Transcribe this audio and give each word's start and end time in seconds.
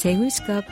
Seoulscope. 0.00 0.64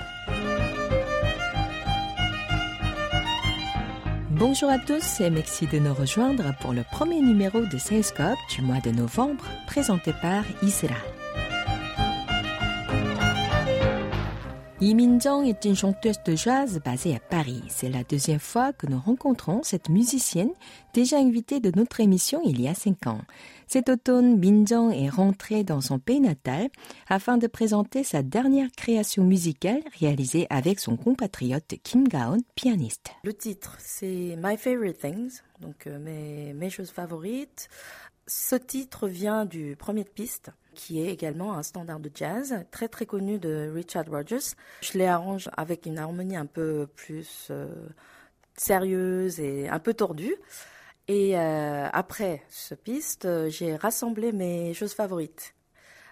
Bonjour 4.30 4.70
à 4.70 4.78
tous 4.78 5.20
et 5.20 5.30
merci 5.30 5.66
de 5.66 5.80
nous 5.80 5.92
rejoindre 5.92 6.54
pour 6.60 6.72
le 6.72 6.84
premier 6.84 7.20
numéro 7.20 7.58
de 7.62 7.76
Seoulscope 7.76 8.38
du 8.54 8.62
mois 8.62 8.78
de 8.78 8.92
novembre 8.92 9.44
présenté 9.66 10.12
par 10.22 10.44
Isra. 10.62 10.94
Minjong 14.94 15.46
est 15.46 15.64
une 15.64 15.74
chanteuse 15.74 16.22
de 16.24 16.36
jazz 16.36 16.80
basée 16.84 17.16
à 17.16 17.18
Paris. 17.18 17.62
C'est 17.68 17.88
la 17.88 18.04
deuxième 18.04 18.38
fois 18.38 18.72
que 18.72 18.86
nous 18.86 19.00
rencontrons 19.00 19.62
cette 19.62 19.88
musicienne, 19.88 20.52
déjà 20.92 21.18
invitée 21.18 21.60
de 21.60 21.72
notre 21.74 22.00
émission 22.00 22.40
il 22.44 22.60
y 22.60 22.68
a 22.68 22.74
cinq 22.74 23.06
ans. 23.06 23.22
Cet 23.66 23.88
automne, 23.88 24.38
Minjong 24.38 24.92
est 24.92 25.08
rentrée 25.08 25.64
dans 25.64 25.80
son 25.80 25.98
pays 25.98 26.20
natal 26.20 26.68
afin 27.08 27.38
de 27.38 27.46
présenter 27.46 28.04
sa 28.04 28.22
dernière 28.22 28.70
création 28.70 29.24
musicale 29.24 29.80
réalisée 29.98 30.46
avec 30.50 30.78
son 30.78 30.96
compatriote 30.96 31.74
Kim 31.82 32.06
Gaon, 32.06 32.38
pianiste. 32.54 33.08
Le 33.24 33.34
titre, 33.34 33.76
c'est 33.80 34.36
My 34.36 34.56
Favorite 34.56 35.00
Things, 35.00 35.40
donc 35.60 35.86
euh, 35.86 35.98
mes, 35.98 36.52
mes 36.52 36.70
choses 36.70 36.90
favorites. 36.90 37.68
Ce 38.28 38.56
titre 38.56 39.08
vient 39.08 39.46
du 39.46 39.74
premier 39.76 40.04
de 40.04 40.08
piste 40.10 40.50
qui 40.76 41.00
est 41.00 41.12
également 41.12 41.54
un 41.54 41.62
standard 41.62 41.98
de 41.98 42.10
jazz 42.14 42.64
très 42.70 42.88
très 42.88 43.06
connu 43.06 43.38
de 43.38 43.70
Richard 43.74 44.06
Rogers. 44.08 44.54
Je 44.82 44.98
l'ai 44.98 45.06
arrangé 45.06 45.50
avec 45.56 45.86
une 45.86 45.98
harmonie 45.98 46.36
un 46.36 46.46
peu 46.46 46.86
plus 46.94 47.48
euh, 47.50 47.88
sérieuse 48.56 49.40
et 49.40 49.68
un 49.68 49.80
peu 49.80 49.94
tordue. 49.94 50.36
Et 51.08 51.36
euh, 51.38 51.88
après 51.92 52.42
ce 52.48 52.74
piste, 52.74 53.28
j'ai 53.48 53.74
rassemblé 53.74 54.32
mes 54.32 54.74
choses 54.74 54.92
favorites. 54.92 55.54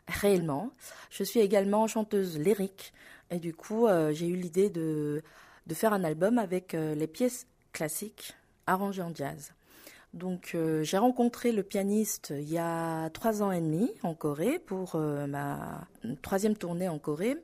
Réellement, 0.08 0.70
je 1.10 1.22
suis 1.24 1.40
également 1.40 1.86
chanteuse 1.86 2.38
lyrique 2.38 2.92
et 3.30 3.38
du 3.38 3.54
coup, 3.54 3.86
euh, 3.86 4.12
j'ai 4.12 4.26
eu 4.26 4.36
l'idée 4.36 4.70
de, 4.70 5.22
de 5.66 5.74
faire 5.74 5.92
un 5.92 6.04
album 6.04 6.38
avec 6.38 6.72
les 6.72 7.06
pièces 7.06 7.46
classiques 7.72 8.34
arrangées 8.66 9.02
en 9.02 9.14
jazz. 9.14 9.52
Donc 10.14 10.52
euh, 10.54 10.84
j'ai 10.84 10.96
rencontré 10.96 11.50
le 11.50 11.64
pianiste 11.64 12.32
il 12.38 12.48
y 12.48 12.58
a 12.58 13.10
trois 13.10 13.42
ans 13.42 13.50
et 13.50 13.60
demi 13.60 13.90
en 14.04 14.14
Corée 14.14 14.60
pour 14.60 14.94
euh, 14.94 15.26
ma 15.26 15.88
troisième 16.22 16.56
tournée 16.56 16.88
en 16.88 17.00
Corée. 17.00 17.36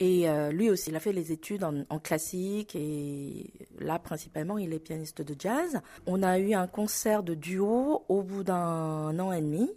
Et 0.00 0.28
euh, 0.28 0.50
lui 0.50 0.70
aussi, 0.70 0.90
il 0.90 0.96
a 0.96 1.00
fait 1.00 1.12
les 1.12 1.32
études 1.32 1.64
en, 1.64 1.98
classique 1.98 2.74
et 2.76 3.50
là 3.80 3.98
principalement, 3.98 4.56
il 4.56 4.72
est 4.72 4.78
pianiste 4.78 5.20
de 5.22 5.34
jazz. 5.38 5.80
On 6.06 6.22
a 6.22 6.38
eu 6.38 6.54
un 6.54 6.66
concert 6.66 7.22
de 7.22 7.34
duo 7.34 8.04
au 8.08 8.22
bout 8.22 8.44
d'un 8.44 9.18
an 9.18 9.32
et 9.32 9.40
demi, 9.40 9.68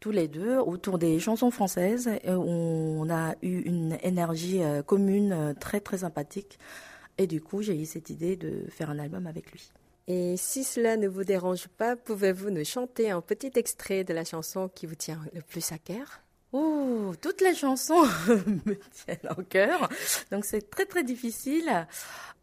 tous 0.00 0.10
les 0.10 0.26
deux, 0.26 0.56
autour 0.56 0.98
des 0.98 1.20
chansons 1.20 1.50
françaises. 1.50 2.08
Et 2.24 2.30
on 2.30 3.08
a 3.10 3.34
eu 3.42 3.60
une 3.60 3.98
énergie 4.02 4.62
commune 4.86 5.54
très 5.60 5.80
très 5.80 5.98
sympathique. 5.98 6.58
Et 7.18 7.26
du 7.26 7.42
coup, 7.42 7.60
j'ai 7.60 7.78
eu 7.78 7.84
cette 7.84 8.08
idée 8.08 8.36
de 8.36 8.64
faire 8.70 8.88
un 8.88 8.98
album 8.98 9.26
avec 9.26 9.52
lui. 9.52 9.70
Et 10.14 10.36
si 10.36 10.62
cela 10.62 10.98
ne 10.98 11.08
vous 11.08 11.24
dérange 11.24 11.68
pas, 11.68 11.96
pouvez-vous 11.96 12.50
nous 12.50 12.66
chanter 12.66 13.10
un 13.10 13.22
petit 13.22 13.52
extrait 13.54 14.04
de 14.04 14.12
la 14.12 14.26
chanson 14.26 14.68
qui 14.68 14.84
vous 14.84 14.94
tient 14.94 15.18
le 15.32 15.40
plus 15.40 15.72
à 15.72 15.78
cœur? 15.78 16.20
Oh, 16.52 17.14
toutes 17.22 17.40
les 17.40 17.54
chansons 17.54 18.02
me 18.66 18.74
tiennent 18.90 19.32
au 19.38 19.42
cœur, 19.42 19.88
donc 20.30 20.44
c'est 20.44 20.68
très 20.68 20.84
très 20.84 21.02
difficile. 21.02 21.86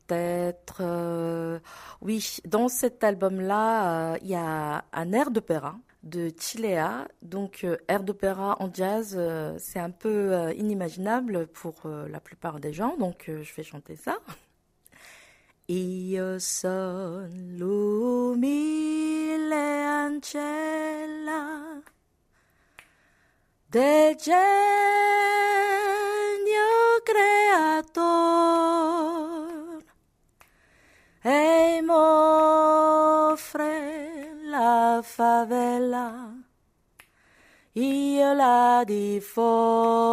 Peut-être, 0.07 0.77
euh, 0.79 1.59
oui, 2.01 2.37
dans 2.45 2.69
cet 2.69 3.03
album-là, 3.03 4.13
euh, 4.13 4.17
il 4.23 4.29
y 4.29 4.35
a 4.35 4.83
un 4.91 5.13
air 5.13 5.29
d'opéra 5.29 5.77
de 6.01 6.31
Chilea. 6.39 7.07
Donc, 7.21 7.63
euh, 7.63 7.77
air 7.87 8.01
d'opéra 8.01 8.57
en 8.59 8.73
jazz, 8.73 9.15
c'est 9.59 9.79
un 9.79 9.91
peu 9.91 10.51
inimaginable 10.55 11.45
pour 11.45 11.83
la 11.85 12.19
plupart 12.19 12.59
des 12.59 12.73
gens, 12.73 12.97
donc 12.97 13.25
je 13.27 13.53
vais 13.53 13.63
chanter 13.63 13.95
ça. 13.95 14.17
Io 15.71 16.39
son 16.39 17.29
l'umile 17.59 18.85
ancella 19.85 21.79
del 23.69 24.15
genio 24.15 24.33
creator. 27.03 27.99
E 31.21 31.81
m'offre 31.83 33.67
la 34.49 35.01
favela 35.03 36.33
io 37.73 38.33
la 38.33 38.83
diffondo 38.83 40.09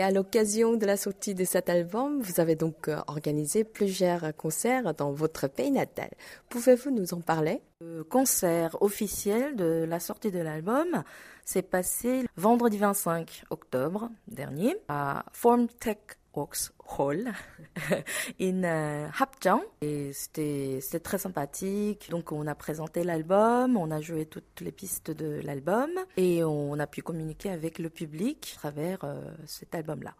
Et 0.00 0.02
à 0.02 0.10
l'occasion 0.10 0.76
de 0.78 0.86
la 0.86 0.96
sortie 0.96 1.34
de 1.34 1.44
cet 1.44 1.68
album, 1.68 2.22
vous 2.22 2.40
avez 2.40 2.54
donc 2.54 2.88
euh, 2.88 2.96
organisé 3.06 3.64
plusieurs 3.64 4.34
concerts 4.34 4.94
dans 4.94 5.12
votre 5.12 5.46
pays 5.46 5.70
natal. 5.70 6.08
Pouvez-vous 6.48 6.90
nous 6.90 7.12
en 7.12 7.20
parler? 7.20 7.60
Le 7.82 8.02
concert 8.02 8.78
officiel 8.80 9.56
de 9.56 9.84
la 9.86 10.00
sortie 10.00 10.30
de 10.30 10.38
l'album 10.38 11.04
s'est 11.44 11.60
passé 11.60 12.24
vendredi 12.38 12.78
25 12.78 13.44
octobre 13.50 14.08
dernier 14.26 14.74
à 14.88 15.26
Formtech 15.32 16.16
Hall 16.34 17.32
in 18.40 18.62
uh, 18.62 19.10
Hapjeong 19.18 19.62
et 19.80 20.12
c'était 20.12 21.00
très 21.02 21.18
sympathique 21.18 22.08
donc 22.10 22.32
on 22.32 22.46
a 22.46 22.54
présenté 22.54 23.04
l'album 23.04 23.76
on 23.76 23.90
a 23.90 24.00
joué 24.00 24.26
toutes 24.26 24.60
les 24.60 24.72
pistes 24.72 25.10
de 25.10 25.40
l'album 25.42 25.90
et 26.16 26.44
on 26.44 26.78
a 26.78 26.86
pu 26.86 27.02
communiquer 27.02 27.50
avec 27.50 27.78
le 27.78 27.90
public 27.90 28.52
à 28.56 28.58
travers 28.58 28.98
euh, 29.04 29.22
cet 29.46 29.74
album 29.74 30.02
là 30.02 30.14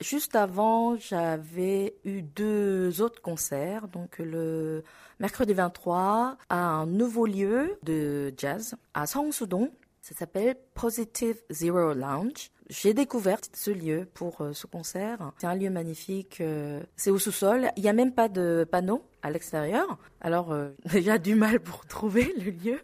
Juste 0.00 0.36
avant, 0.36 0.96
j'avais 0.96 1.96
eu 2.04 2.22
deux 2.22 3.02
autres 3.02 3.20
concerts. 3.20 3.88
Donc 3.88 4.18
le 4.18 4.84
mercredi 5.18 5.54
23 5.54 6.36
à 6.48 6.56
un 6.56 6.86
nouveau 6.86 7.26
lieu 7.26 7.76
de 7.82 8.32
jazz 8.36 8.76
à 8.94 9.06
Seongsu-dong. 9.06 9.70
Ça 10.00 10.14
s'appelle 10.14 10.56
Positive 10.74 11.36
Zero 11.50 11.94
Lounge. 11.94 12.52
J'ai 12.68 12.94
découvert 12.94 13.38
ce 13.54 13.70
lieu 13.70 14.08
pour 14.12 14.40
euh, 14.40 14.52
ce 14.52 14.66
concert. 14.66 15.32
C'est 15.38 15.46
un 15.46 15.54
lieu 15.54 15.70
magnifique. 15.70 16.40
Euh, 16.40 16.82
c'est 16.96 17.10
au 17.10 17.18
sous-sol. 17.18 17.70
Il 17.76 17.82
n'y 17.82 17.88
a 17.88 17.92
même 17.92 18.12
pas 18.12 18.28
de 18.28 18.66
panneau 18.70 19.04
à 19.22 19.30
l'extérieur. 19.30 19.98
Alors, 20.20 20.52
euh, 20.52 20.70
déjà 20.92 21.18
du 21.18 21.34
mal 21.34 21.60
pour 21.60 21.86
trouver 21.86 22.32
le 22.38 22.50
lieu. 22.50 22.80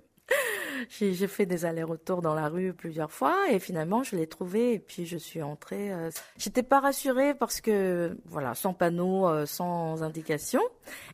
J'ai 0.89 1.27
fait 1.27 1.47
des 1.47 1.65
allers-retours 1.65 2.23
dans 2.23 2.35
la 2.35 2.49
rue 2.49 2.73
plusieurs 2.73 3.11
fois 3.11 3.51
et 3.51 3.59
finalement 3.59 4.03
je 4.03 4.17
l'ai 4.17 4.27
trouvé 4.27 4.75
et 4.75 4.79
puis 4.79 5.07
je 5.07 5.17
suis 5.17 5.43
entrée. 5.43 5.93
Euh, 5.93 6.11
J'étais 6.37 6.63
pas 6.63 6.81
rassurée 6.81 7.35
parce 7.35 7.61
que 7.61 8.17
voilà, 8.27 8.55
sans 8.55 8.75
panneau, 8.75 9.29
euh, 9.29 9.47
sans 9.47 10.03
indication 10.03 10.61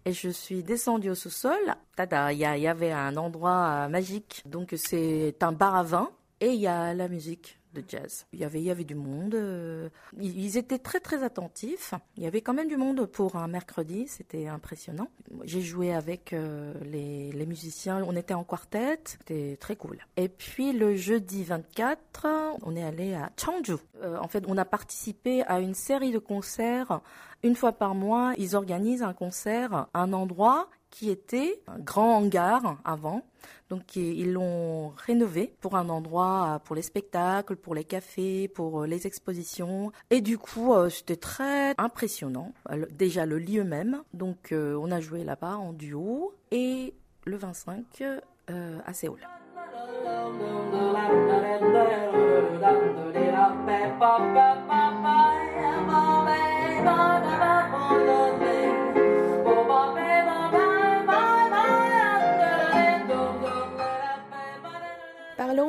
et 0.04 0.12
je 0.12 0.28
suis 0.28 0.62
descendue 0.62 1.10
au 1.10 1.14
sous-sol. 1.14 1.74
Tada, 1.96 2.32
il 2.32 2.38
y, 2.38 2.40
y, 2.40 2.68
avait 2.68 2.92
un 2.92 3.16
endroit 3.16 3.84
euh, 3.84 3.88
magique. 3.88 4.42
Donc 4.46 4.74
c'est 4.76 5.36
un 5.42 5.52
bar 5.52 5.76
à 5.76 5.82
vin 5.82 6.10
et 6.40 6.48
il 6.48 6.60
y 6.60 6.66
a 6.66 6.94
la 6.94 7.08
musique 7.08 7.59
de 7.74 7.82
jazz. 7.86 8.26
Il 8.32 8.40
y 8.40 8.44
avait, 8.44 8.60
il 8.60 8.64
y 8.64 8.70
avait 8.70 8.84
du 8.84 8.94
monde. 8.94 9.34
Euh, 9.34 9.88
ils 10.20 10.56
étaient 10.56 10.78
très 10.78 11.00
très 11.00 11.22
attentifs. 11.22 11.94
Il 12.16 12.22
y 12.22 12.26
avait 12.26 12.40
quand 12.40 12.54
même 12.54 12.68
du 12.68 12.76
monde 12.76 13.06
pour 13.06 13.36
un 13.36 13.48
mercredi. 13.48 14.06
C'était 14.08 14.48
impressionnant. 14.48 15.08
J'ai 15.44 15.60
joué 15.60 15.92
avec 15.92 16.32
euh, 16.32 16.74
les, 16.84 17.46
musiciens. 17.46 18.02
On 18.06 18.16
était 18.16 18.34
en 18.34 18.44
quartet. 18.44 19.00
C'était 19.04 19.56
très 19.58 19.76
cool. 19.76 19.98
Et 20.16 20.28
puis 20.28 20.72
le 20.72 20.94
jeudi 20.94 21.44
24, 21.44 22.26
on 22.62 22.76
est 22.76 22.82
allé 22.82 23.14
à 23.14 23.30
Changju. 23.36 23.76
Euh, 24.02 24.18
en 24.18 24.28
fait, 24.28 24.44
on 24.46 24.56
a 24.56 24.64
participé 24.64 25.42
à 25.42 25.60
une 25.60 25.74
série 25.74 26.12
de 26.12 26.18
concerts. 26.18 27.00
Une 27.42 27.54
fois 27.54 27.72
par 27.72 27.94
mois, 27.94 28.34
ils 28.36 28.54
organisent 28.54 29.02
un 29.02 29.14
concert 29.14 29.72
à 29.72 29.88
un 29.94 30.12
endroit 30.12 30.68
qui 30.90 31.10
était 31.10 31.60
un 31.66 31.78
grand 31.78 32.16
hangar 32.16 32.78
avant. 32.84 33.22
Donc 33.68 33.96
ils 33.96 34.32
l'ont 34.32 34.88
rénové 34.96 35.54
pour 35.60 35.76
un 35.76 35.88
endroit 35.88 36.60
pour 36.64 36.74
les 36.76 36.82
spectacles, 36.82 37.56
pour 37.56 37.74
les 37.74 37.84
cafés, 37.84 38.48
pour 38.48 38.84
les 38.84 39.06
expositions. 39.06 39.92
Et 40.10 40.20
du 40.20 40.38
coup, 40.38 40.74
c'était 40.90 41.16
très 41.16 41.74
impressionnant. 41.78 42.52
Déjà 42.90 43.26
le 43.26 43.38
lieu 43.38 43.64
même. 43.64 44.02
Donc 44.12 44.52
on 44.52 44.90
a 44.90 45.00
joué 45.00 45.24
là-bas 45.24 45.56
en 45.56 45.72
duo. 45.72 46.34
Et 46.50 46.94
le 47.24 47.36
25 47.36 48.02
euh, 48.50 48.78
à 48.84 48.92
Séoul. 48.92 49.20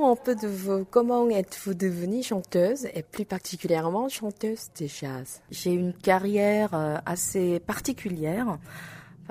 Un 0.04 0.16
peu 0.16 0.36
de. 0.36 0.84
Comment 0.90 1.30
êtes-vous 1.30 1.76
devenue 1.76 2.24
chanteuse 2.24 2.88
et 2.96 3.04
plus 3.04 3.24
particulièrement 3.24 4.10
chanteuse 4.10 4.70
de 4.80 4.88
jazz? 4.88 5.42
J'ai 5.52 5.74
une 5.74 5.94
carrière 5.94 7.02
assez 7.06 7.60
particulière 7.60 8.58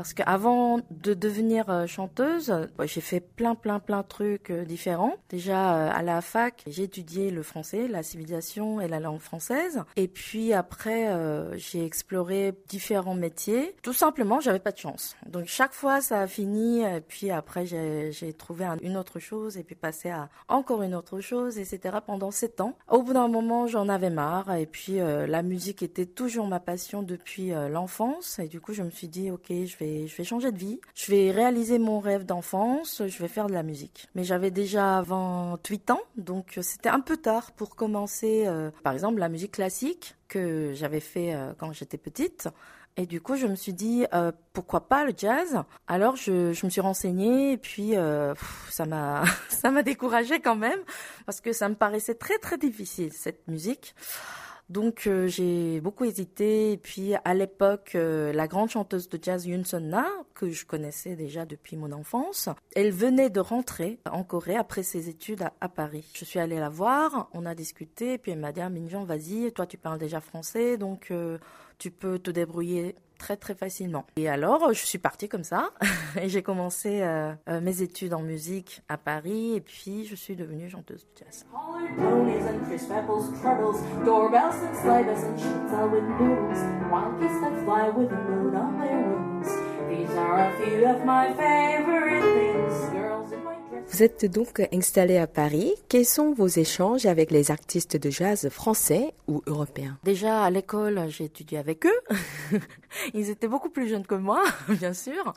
Parce 0.01 0.15
qu'avant 0.15 0.81
de 0.91 1.13
devenir 1.13 1.69
euh, 1.69 1.87
chanteuse, 1.87 2.55
j'ai 2.85 3.03
fait 3.03 3.21
plein, 3.21 3.55
plein, 3.55 3.81
plein 3.81 4.01
de 4.01 4.07
trucs 4.07 4.49
euh, 4.49 4.65
différents. 4.65 5.13
Déjà, 5.29 5.77
euh, 5.77 5.91
à 5.93 6.01
la 6.01 6.23
fac, 6.23 6.63
j'ai 6.67 6.85
étudié 6.85 7.31
le 7.31 7.43
français, 7.43 7.87
la 7.87 8.03
civilisation 8.03 8.81
et 8.81 8.89
la 8.89 8.99
langue 8.99 9.19
française. 9.19 9.85
Et 9.97 10.09
puis 10.09 10.55
après, 10.55 11.11
j'ai 11.59 11.85
exploré 11.85 12.55
différents 12.69 13.15
métiers. 13.15 13.77
Tout 13.83 13.93
simplement, 13.93 14.41
j'avais 14.41 14.59
pas 14.59 14.73
de 14.73 14.79
chance. 14.79 15.17
Donc 15.27 15.45
chaque 15.49 15.75
fois, 15.75 16.01
ça 16.01 16.23
a 16.23 16.27
fini. 16.27 16.81
Et 16.81 17.03
puis 17.03 17.31
après, 17.31 17.67
j'ai 17.67 18.33
trouvé 18.33 18.67
une 18.81 18.97
autre 18.97 19.19
chose 19.19 19.59
et 19.59 19.65
puis 19.65 19.75
passé 19.75 20.09
à 20.09 20.31
encore 20.49 20.83
une 20.83 20.95
autre 20.95 21.21
chose, 21.21 21.59
etc. 21.59 21.99
pendant 22.07 22.31
sept 22.31 22.63
ans. 22.63 22.75
Au 22.89 23.03
bout 23.03 23.13
d'un 23.13 23.29
moment, 23.29 23.67
j'en 23.67 23.91
avais 23.91 24.11
marre. 24.11 24.55
Et 24.55 24.67
puis 24.67 24.97
la 24.97 25.43
musique 25.43 25.83
était 25.83 26.07
toujours 26.07 26.47
ma 26.47 26.61
passion 26.61 27.03
depuis 27.03 27.51
l'enfance. 27.51 28.39
Et 28.39 28.49
du 28.49 28.61
coup, 28.63 28.73
je 28.73 28.83
me 28.83 28.91
suis 28.91 29.09
dit, 29.09 29.31
ok, 29.31 29.49
je 29.51 29.77
vais, 29.77 29.90
je 30.07 30.17
vais 30.17 30.25
changer 30.25 30.53
de 30.53 30.59
vie. 30.59 30.81
Je 30.95 31.11
vais 31.11 31.31
réaliser 31.31 31.79
mon 31.79 32.01
rêve 32.01 32.25
d'enfance. 32.25 33.03
Je 33.07 33.19
vais 33.19 33.29
faire 33.29 33.47
de 33.47 33.53
la 33.53 33.63
musique. 33.63 34.09
Mais 34.15 34.25
j'avais 34.25 34.51
déjà 34.51 35.03
28 35.03 35.91
ans, 35.91 36.01
donc 36.17 36.59
c'était 36.63 36.89
un 36.89 37.01
peu 37.01 37.17
tard 37.17 37.53
pour 37.53 37.77
commencer, 37.77 38.45
euh, 38.47 38.71
par 38.83 38.93
exemple, 38.93 39.19
la 39.19 39.29
musique 39.29 39.53
classique 39.53 40.17
que 40.29 40.73
j'avais 40.75 41.01
fait 41.01 41.35
euh, 41.35 41.53
quand 41.59 41.73
j'étais 41.73 41.99
petite. 41.99 42.49
Et 42.97 43.07
du 43.07 43.21
coup, 43.21 43.37
je 43.37 43.47
me 43.47 43.55
suis 43.55 43.73
dit, 43.73 44.05
euh, 44.15 44.33
pourquoi 44.53 44.89
pas 44.89 45.05
le 45.05 45.13
jazz? 45.17 45.63
Alors, 45.87 46.17
je, 46.17 46.53
je, 46.53 46.67
me 46.67 46.71
suis 46.71 46.81
renseignée 46.81 47.53
et 47.53 47.57
puis 47.57 47.95
ça 48.69 48.85
m'a 48.85 49.25
ça 49.49 49.71
m'a 49.71 49.83
découragée 49.83 50.41
quand 50.41 50.57
même 50.57 50.81
parce 51.25 51.41
que 51.41 51.53
ça 51.53 51.69
me 51.69 51.75
paraissait 51.75 52.15
très 52.15 52.39
très 52.39 52.59
difficile 52.59 53.13
cette 53.13 53.47
musique. 53.49 53.95
Donc 54.71 55.09
euh, 55.09 55.27
j'ai 55.27 55.81
beaucoup 55.81 56.05
hésité. 56.05 56.73
Et 56.73 56.77
puis 56.77 57.15
à 57.25 57.35
l'époque, 57.35 57.93
euh, 57.97 58.33
la 58.33 58.47
grande 58.47 58.71
chanteuse 58.71 59.09
de 59.09 59.19
jazz 59.21 59.45
Yoon 59.45 59.63
Na, 59.81 60.07
que 60.35 60.49
je 60.49 60.65
connaissais 60.65 61.17
déjà 61.17 61.45
depuis 61.45 61.77
mon 61.77 61.91
enfance, 61.91 62.49
elle 62.77 62.93
venait 62.93 63.31
de 63.31 63.41
rentrer 63.41 63.99
en 64.09 64.23
Corée 64.23 64.57
après 64.57 64.85
ses 64.85 65.09
études 65.09 65.43
à, 65.61 65.69
Paris. 65.69 66.09
Je 66.15 66.25
suis 66.25 66.39
allée 66.39 66.61
la 66.61 66.69
voir, 66.69 67.29
on 67.35 67.47
a 67.47 67.55
discuté, 67.57 68.15
et 68.15 68.19
puis 68.19 68.31
elle 68.31 68.39
m'a 68.39 68.53
dit 68.53 68.61
ah, 68.61 68.71
Minjan, 68.71 69.05
vas-y, 69.05 69.51
toi 69.53 69.67
tu 69.67 69.77
parles 69.77 69.99
déjà 69.99 70.21
français, 70.21 70.77
donc 70.77 71.11
euh, 71.11 71.39
tu 71.79 71.91
peux 71.91 72.21
te 72.21 72.31
débrouiller 72.31 72.95
très 73.21 73.37
très 73.37 73.55
facilement. 73.55 74.07
Et 74.17 74.29
alors, 74.29 74.73
je 74.73 74.85
suis 74.85 74.99
partie 74.99 75.29
comme 75.29 75.45
ça 75.45 75.71
et 76.21 76.29
j'ai 76.29 76.43
commencé 76.43 77.03
euh, 77.03 77.33
euh, 77.49 77.61
mes 77.61 77.83
études 77.83 78.15
en 78.15 78.23
musique 78.23 78.83
à 78.89 78.97
Paris 78.97 79.55
et 79.55 79.61
puis 79.61 80.07
je 80.07 80.17
suis 80.17 80.35
devenue 80.35 80.69
chanteuse 80.69 81.05
de 81.05 81.25
jazz. 81.25 81.47
Vous 93.89 94.03
êtes 94.03 94.25
donc 94.25 94.67
installé 94.73 95.19
à 95.19 95.27
Paris. 95.27 95.73
Quels 95.89 96.07
sont 96.07 96.33
vos 96.33 96.47
échanges 96.47 97.07
avec 97.07 97.31
les 97.31 97.51
artistes 97.51 97.97
de 97.97 98.11
jazz 98.11 98.49
français 98.49 99.15
ou 99.27 99.43
européens? 99.47 99.99
Déjà 100.05 100.43
à 100.43 100.51
l'école, 100.51 101.07
j'ai 101.09 101.25
étudié 101.25 101.59
avec 101.59 101.87
eux. 101.87 102.01
Ils 103.15 103.31
étaient 103.31 103.49
beaucoup 103.49 103.71
plus 103.71 103.89
jeunes 103.89 104.07
que 104.07 104.15
moi, 104.15 104.43
bien 104.69 104.93
sûr. 104.93 105.35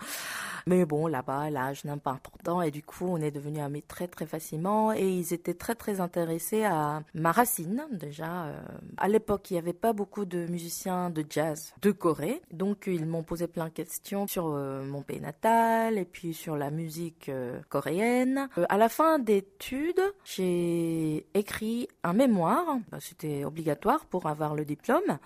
Mais 0.65 0.85
bon, 0.85 1.07
là-bas, 1.07 1.49
l'âge 1.49 1.83
n'est 1.83 1.97
pas 1.97 2.11
important 2.11 2.61
et 2.61 2.71
du 2.71 2.83
coup, 2.83 3.05
on 3.05 3.17
est 3.17 3.31
devenus 3.31 3.61
amis 3.61 3.81
très 3.81 4.07
très 4.07 4.25
facilement 4.25 4.93
et 4.93 5.07
ils 5.07 5.33
étaient 5.33 5.53
très 5.53 5.75
très 5.75 5.99
intéressés 5.99 6.63
à 6.63 7.03
ma 7.13 7.31
racine. 7.33 7.85
Déjà, 7.91 8.45
euh, 8.45 8.61
à 8.97 9.09
l'époque, 9.09 9.51
il 9.51 9.55
n'y 9.55 9.59
avait 9.59 9.73
pas 9.73 9.91
beaucoup 9.91 10.23
de 10.23 10.45
musiciens 10.47 11.09
de 11.09 11.25
jazz 11.29 11.73
de 11.81 11.91
Corée, 11.91 12.41
donc 12.51 12.85
ils 12.87 13.05
m'ont 13.05 13.23
posé 13.23 13.47
plein 13.47 13.65
de 13.65 13.71
questions 13.71 14.25
sur 14.25 14.47
euh, 14.47 14.85
mon 14.85 15.01
pays 15.01 15.19
natal 15.19 15.97
et 15.97 16.05
puis 16.05 16.33
sur 16.33 16.55
la 16.55 16.71
musique 16.71 17.27
euh, 17.27 17.59
coréenne. 17.69 18.32
À 18.69 18.77
la 18.77 18.89
fin 18.89 19.19
d'études, 19.19 20.01
j'ai 20.23 21.25
écrit 21.33 21.87
un 22.03 22.13
mémoire. 22.13 22.77
Bah, 22.91 22.97
c'était 22.99 23.45
obligatoire 23.45 24.05
pour 24.05 24.27
avoir 24.27 24.55
le 24.55 24.65
diplôme. 24.65 25.19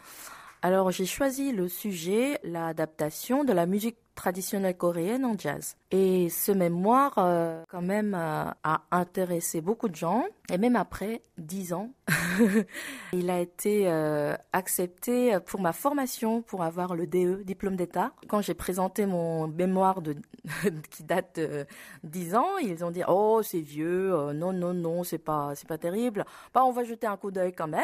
Alors 0.64 0.90
j'ai 0.92 1.06
choisi 1.06 1.52
le 1.52 1.68
sujet, 1.68 2.40
l'adaptation 2.44 3.44
de 3.44 3.54
la 3.54 3.68
musique 3.68 3.98
traditionnelle 4.16 4.76
coréenne 4.76 5.24
en 5.24 5.38
jazz. 5.38 5.78
Et 5.92 6.30
ce 6.30 6.52
mémoire, 6.52 7.14
euh, 7.20 7.64
quand 7.70 7.84
même, 7.84 8.16
euh, 8.16 8.46
a 8.64 8.82
intéressé 8.90 9.62
beaucoup 9.62 9.88
de 9.88 9.96
gens. 9.96 10.26
Et 10.50 10.58
même 10.58 10.76
après 10.76 11.22
dix 11.38 11.74
ans, 11.74 11.92
il 13.14 13.30
a 13.30 13.40
été 13.40 13.84
euh, 13.86 14.36
accepté 14.52 15.38
pour 15.46 15.62
ma 15.62 15.74
formation 15.74 16.42
pour 16.42 16.64
avoir 16.64 16.96
le 16.96 17.06
DE, 17.06 17.44
diplôme 17.44 17.76
d'État. 17.76 18.12
Quand 18.28 18.42
j'ai 18.42 18.56
présenté 18.56 19.06
mon 19.06 19.48
mémoire 19.48 20.02
de 20.02 20.16
qui 20.90 21.04
date 21.04 21.40
de 21.40 21.68
dix 22.04 22.36
ans, 22.36 22.58
ils 22.58 22.84
ont 22.84 22.92
dit 22.92 23.04
oh 23.08 23.42
c'est 23.44 23.62
vieux, 23.62 24.34
non 24.34 24.54
non 24.54 24.74
non 24.74 25.04
c'est 25.04 25.20
pas 25.20 25.52
c'est 25.54 25.68
pas 25.68 25.78
terrible. 25.78 26.26
Bah 26.54 26.64
on 26.66 26.72
va 26.72 26.84
jeter 26.84 27.06
un 27.06 27.18
coup 27.18 27.30
d'œil 27.30 27.54
quand 27.54 27.68
même. 27.68 27.84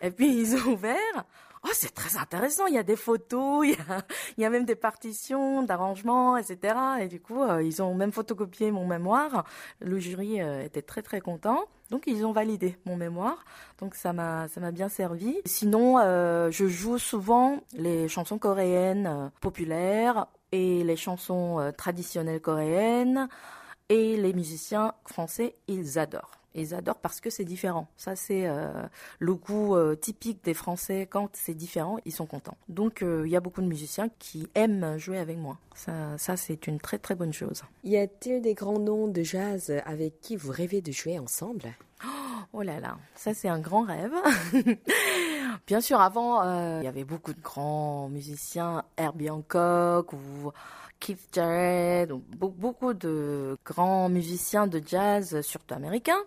Et 0.00 0.10
puis 0.12 0.32
ils 0.32 0.54
ont 0.54 0.74
ouvert 0.74 1.24
oh 1.64 1.70
c'est 1.72 1.94
très 1.94 2.16
intéressant, 2.16 2.66
il 2.66 2.74
y 2.74 2.78
a 2.78 2.82
des 2.82 2.96
photos, 2.96 3.66
il 3.66 3.72
y 3.72 3.74
a, 3.74 4.02
il 4.36 4.42
y 4.42 4.44
a 4.44 4.50
même 4.50 4.64
des 4.64 4.74
partitions 4.74 5.62
d'arrangements, 5.62 6.36
etc. 6.36 6.74
Et 7.00 7.08
du 7.08 7.20
coup, 7.20 7.42
euh, 7.42 7.62
ils 7.62 7.82
ont 7.82 7.94
même 7.94 8.12
photocopié 8.12 8.70
mon 8.70 8.86
mémoire. 8.86 9.44
Le 9.80 9.98
jury 9.98 10.40
euh, 10.40 10.64
était 10.64 10.82
très 10.82 11.02
très 11.02 11.20
content. 11.20 11.64
Donc 11.90 12.04
ils 12.06 12.24
ont 12.24 12.32
validé 12.32 12.78
mon 12.86 12.96
mémoire, 12.96 13.44
donc 13.78 13.94
ça 13.94 14.14
m'a 14.14 14.48
ça 14.48 14.60
m'a 14.60 14.70
bien 14.70 14.88
servi. 14.88 15.36
Sinon, 15.44 15.98
euh, 15.98 16.50
je 16.50 16.66
joue 16.66 16.96
souvent 16.96 17.60
les 17.74 18.08
chansons 18.08 18.38
coréennes 18.38 19.30
populaires 19.42 20.26
et 20.52 20.82
les 20.84 20.96
chansons 20.96 21.72
traditionnelles 21.76 22.40
coréennes 22.40 23.28
et 23.90 24.16
les 24.16 24.32
musiciens 24.32 24.94
français 25.04 25.54
ils 25.68 25.98
adorent 25.98 26.41
ils 26.54 26.74
adorent 26.74 26.98
parce 26.98 27.20
que 27.20 27.30
c'est 27.30 27.44
différent. 27.44 27.88
Ça, 27.96 28.16
c'est 28.16 28.46
euh, 28.46 28.70
le 29.18 29.34
goût 29.34 29.76
euh, 29.76 29.94
typique 29.94 30.44
des 30.44 30.54
Français. 30.54 31.06
Quand 31.10 31.28
c'est 31.32 31.54
différent, 31.54 31.98
ils 32.04 32.12
sont 32.12 32.26
contents. 32.26 32.56
Donc, 32.68 33.02
euh, 33.02 33.22
il 33.26 33.32
y 33.32 33.36
a 33.36 33.40
beaucoup 33.40 33.62
de 33.62 33.66
musiciens 33.66 34.08
qui 34.18 34.48
aiment 34.54 34.98
jouer 34.98 35.18
avec 35.18 35.38
moi. 35.38 35.58
Ça, 35.74 36.16
ça 36.18 36.36
c'est 36.36 36.66
une 36.66 36.78
très 36.78 36.98
très 36.98 37.14
bonne 37.14 37.32
chose. 37.32 37.62
Y 37.84 37.96
a-t-il 37.96 38.42
des 38.42 38.54
grands 38.54 38.78
noms 38.78 39.08
de 39.08 39.22
jazz 39.22 39.72
avec 39.86 40.20
qui 40.20 40.36
vous 40.36 40.52
rêvez 40.52 40.80
de 40.80 40.92
jouer 40.92 41.18
ensemble? 41.18 41.72
Oh 42.52 42.62
là 42.62 42.80
là, 42.80 42.98
ça 43.14 43.32
c'est 43.32 43.48
un 43.48 43.60
grand 43.60 43.84
rêve. 43.84 44.12
Bien 45.66 45.80
sûr, 45.80 46.00
avant, 46.00 46.42
il 46.80 46.84
y 46.84 46.88
avait 46.88 47.04
beaucoup 47.04 47.32
de 47.32 47.40
grands 47.40 48.08
musiciens, 48.08 48.82
Herbie 48.98 49.30
Hancock 49.30 50.12
ou 50.12 50.52
Keith 51.02 51.30
Jarrett, 51.32 52.10
beaucoup 52.12 52.94
de 52.94 53.58
grands 53.64 54.08
musiciens 54.08 54.68
de 54.68 54.80
jazz, 54.86 55.40
surtout 55.40 55.74
américains. 55.74 56.22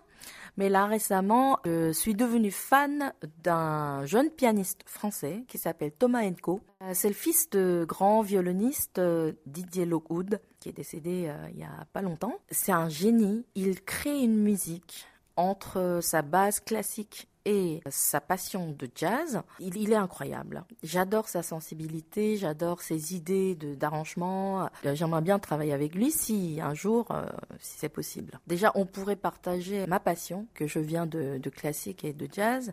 Mais 0.56 0.68
là, 0.68 0.86
récemment, 0.86 1.58
je 1.64 1.92
suis 1.92 2.14
devenue 2.14 2.50
fan 2.50 3.12
d'un 3.42 4.06
jeune 4.06 4.30
pianiste 4.30 4.82
français 4.86 5.44
qui 5.48 5.58
s'appelle 5.58 5.92
Thomas 5.92 6.22
Enko. 6.24 6.60
Euh, 6.82 6.92
c'est 6.94 7.08
le 7.08 7.14
fils 7.14 7.50
de 7.50 7.84
grand 7.86 8.22
violoniste 8.22 8.98
euh, 8.98 9.32
Didier 9.46 9.86
Lockwood, 9.86 10.40
qui 10.60 10.68
est 10.68 10.72
décédé 10.72 11.26
euh, 11.28 11.48
il 11.52 11.58
y 11.58 11.64
a 11.64 11.86
pas 11.92 12.02
longtemps. 12.02 12.40
C'est 12.50 12.72
un 12.72 12.88
génie. 12.88 13.44
Il 13.54 13.82
crée 13.82 14.20
une 14.20 14.36
musique 14.36 15.06
entre 15.36 16.00
sa 16.02 16.22
base 16.22 16.60
classique 16.60 17.28
et 17.46 17.80
sa 17.88 18.20
passion 18.20 18.74
de 18.76 18.88
jazz, 18.92 19.40
il, 19.60 19.92
est 19.92 19.96
incroyable. 19.96 20.64
J'adore 20.82 21.28
sa 21.28 21.44
sensibilité, 21.44 22.36
j'adore 22.36 22.82
ses 22.82 23.14
idées 23.14 23.54
d'arrangement. 23.54 24.64
Euh, 24.84 24.94
j'aimerais 24.94 25.22
bien 25.22 25.38
travailler 25.38 25.72
avec 25.72 25.94
lui 25.94 26.10
si 26.10 26.58
un 26.60 26.74
jour, 26.74 27.06
euh, 27.12 27.24
si 27.60 27.78
c'est 27.78 27.88
possible. 27.88 28.40
Déjà, 28.48 28.72
on 28.74 28.84
pourrait 28.84 29.16
partager 29.16 29.86
ma 29.86 30.00
passion, 30.00 30.48
que 30.54 30.66
je 30.66 30.80
viens 30.80 31.06
de, 31.06 31.38
de 31.38 31.50
classique 31.50 32.04
et 32.04 32.12
de 32.12 32.28
jazz, 32.30 32.72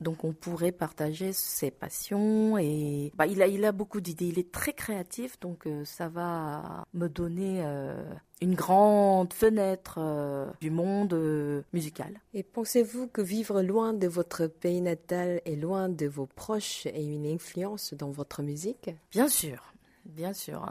donc 0.00 0.24
on 0.24 0.32
pourrait 0.32 0.72
partager 0.72 1.32
ses 1.32 1.70
passions 1.70 2.58
et 2.58 3.12
bah, 3.16 3.26
il 3.26 3.42
a 3.42 3.46
il 3.46 3.64
a 3.64 3.72
beaucoup 3.72 4.00
d'idées. 4.00 4.26
Il 4.26 4.38
est 4.38 4.52
très 4.52 4.72
créatif, 4.72 5.40
donc 5.40 5.66
euh, 5.66 5.84
ça 5.84 6.08
va 6.08 6.84
me 6.92 7.08
donner 7.08 7.62
euh, 7.64 8.04
une 8.42 8.54
grande 8.54 9.32
fenêtre 9.32 9.96
euh, 9.98 10.46
du 10.60 10.70
monde 10.70 11.64
musical. 11.72 12.20
Et 12.34 12.42
pensez-vous 12.42 13.08
que 13.08 13.22
vivre 13.22 13.62
loin 13.62 13.94
de 13.94 14.06
votre 14.06 14.46
pays 14.46 14.80
natal 14.80 15.40
et 15.46 15.56
loin 15.56 15.88
de 15.88 16.06
vos 16.06 16.26
proches 16.26 16.86
ait 16.86 17.04
une 17.04 17.26
influence 17.26 17.94
dans 17.94 18.10
votre 18.10 18.42
musique? 18.42 18.90
Bien 19.10 19.28
sûr. 19.28 19.72
Bien 20.04 20.32
sûr. 20.32 20.64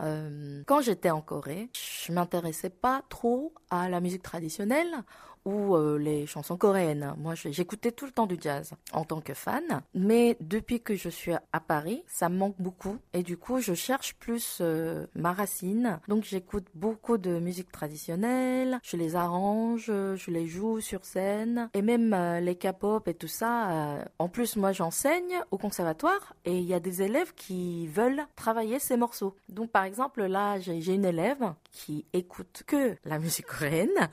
quand 0.65 0.79
j'étais 0.79 1.09
en 1.09 1.19
Corée, 1.19 1.69
je 1.73 2.13
m'intéressais 2.13 2.69
pas 2.69 3.03
trop 3.09 3.53
à 3.69 3.89
la 3.89 3.99
musique 3.99 4.23
traditionnelle 4.23 5.03
ou 5.45 5.75
euh, 5.75 5.97
les 5.97 6.25
chansons 6.25 6.57
coréennes. 6.57 7.13
Moi, 7.17 7.35
j'écoutais 7.35 7.91
tout 7.91 8.05
le 8.05 8.11
temps 8.11 8.25
du 8.25 8.37
jazz 8.39 8.73
en 8.91 9.05
tant 9.05 9.21
que 9.21 9.33
fan, 9.33 9.81
mais 9.93 10.37
depuis 10.41 10.81
que 10.81 10.95
je 10.95 11.09
suis 11.09 11.33
à 11.33 11.59
Paris, 11.59 12.03
ça 12.07 12.29
me 12.29 12.37
manque 12.37 12.55
beaucoup 12.59 12.97
et 13.13 13.23
du 13.23 13.37
coup, 13.37 13.59
je 13.59 13.73
cherche 13.73 14.15
plus 14.15 14.57
euh, 14.61 15.05
ma 15.15 15.33
racine. 15.33 15.99
Donc, 16.07 16.23
j'écoute 16.23 16.65
beaucoup 16.73 17.17
de 17.17 17.39
musique 17.39 17.71
traditionnelle, 17.71 18.79
je 18.83 18.97
les 18.97 19.15
arrange, 19.15 19.85
je 19.85 20.31
les 20.31 20.47
joue 20.47 20.81
sur 20.81 21.05
scène 21.05 21.69
et 21.73 21.81
même 21.81 22.13
euh, 22.13 22.39
les 22.39 22.55
K-pop 22.55 23.07
et 23.07 23.13
tout 23.13 23.27
ça. 23.27 24.05
en 24.19 24.29
plus, 24.29 24.55
moi, 24.55 24.71
j'enseigne 24.71 25.41
au 25.51 25.57
conservatoire 25.57 26.33
et 26.45 26.57
il 26.57 26.65
y 26.65 26.73
a 26.73 26.79
des 26.79 27.03
élèves 27.03 27.33
qui 27.35 27.87
veulent 27.87 28.25
travailler 28.35 28.79
ces 28.79 28.97
morceaux. 28.97 29.35
Donc, 29.49 29.71
par 29.71 29.83
exemple, 29.83 30.25
là, 30.25 30.59
j'ai 30.59 30.93
une 30.93 31.05
élève 31.05 31.53
qui 31.71 32.05
écoute 32.13 32.63
que 32.65 32.95
la 33.05 33.19
musique 33.19 33.45
coréenne, 33.45 34.09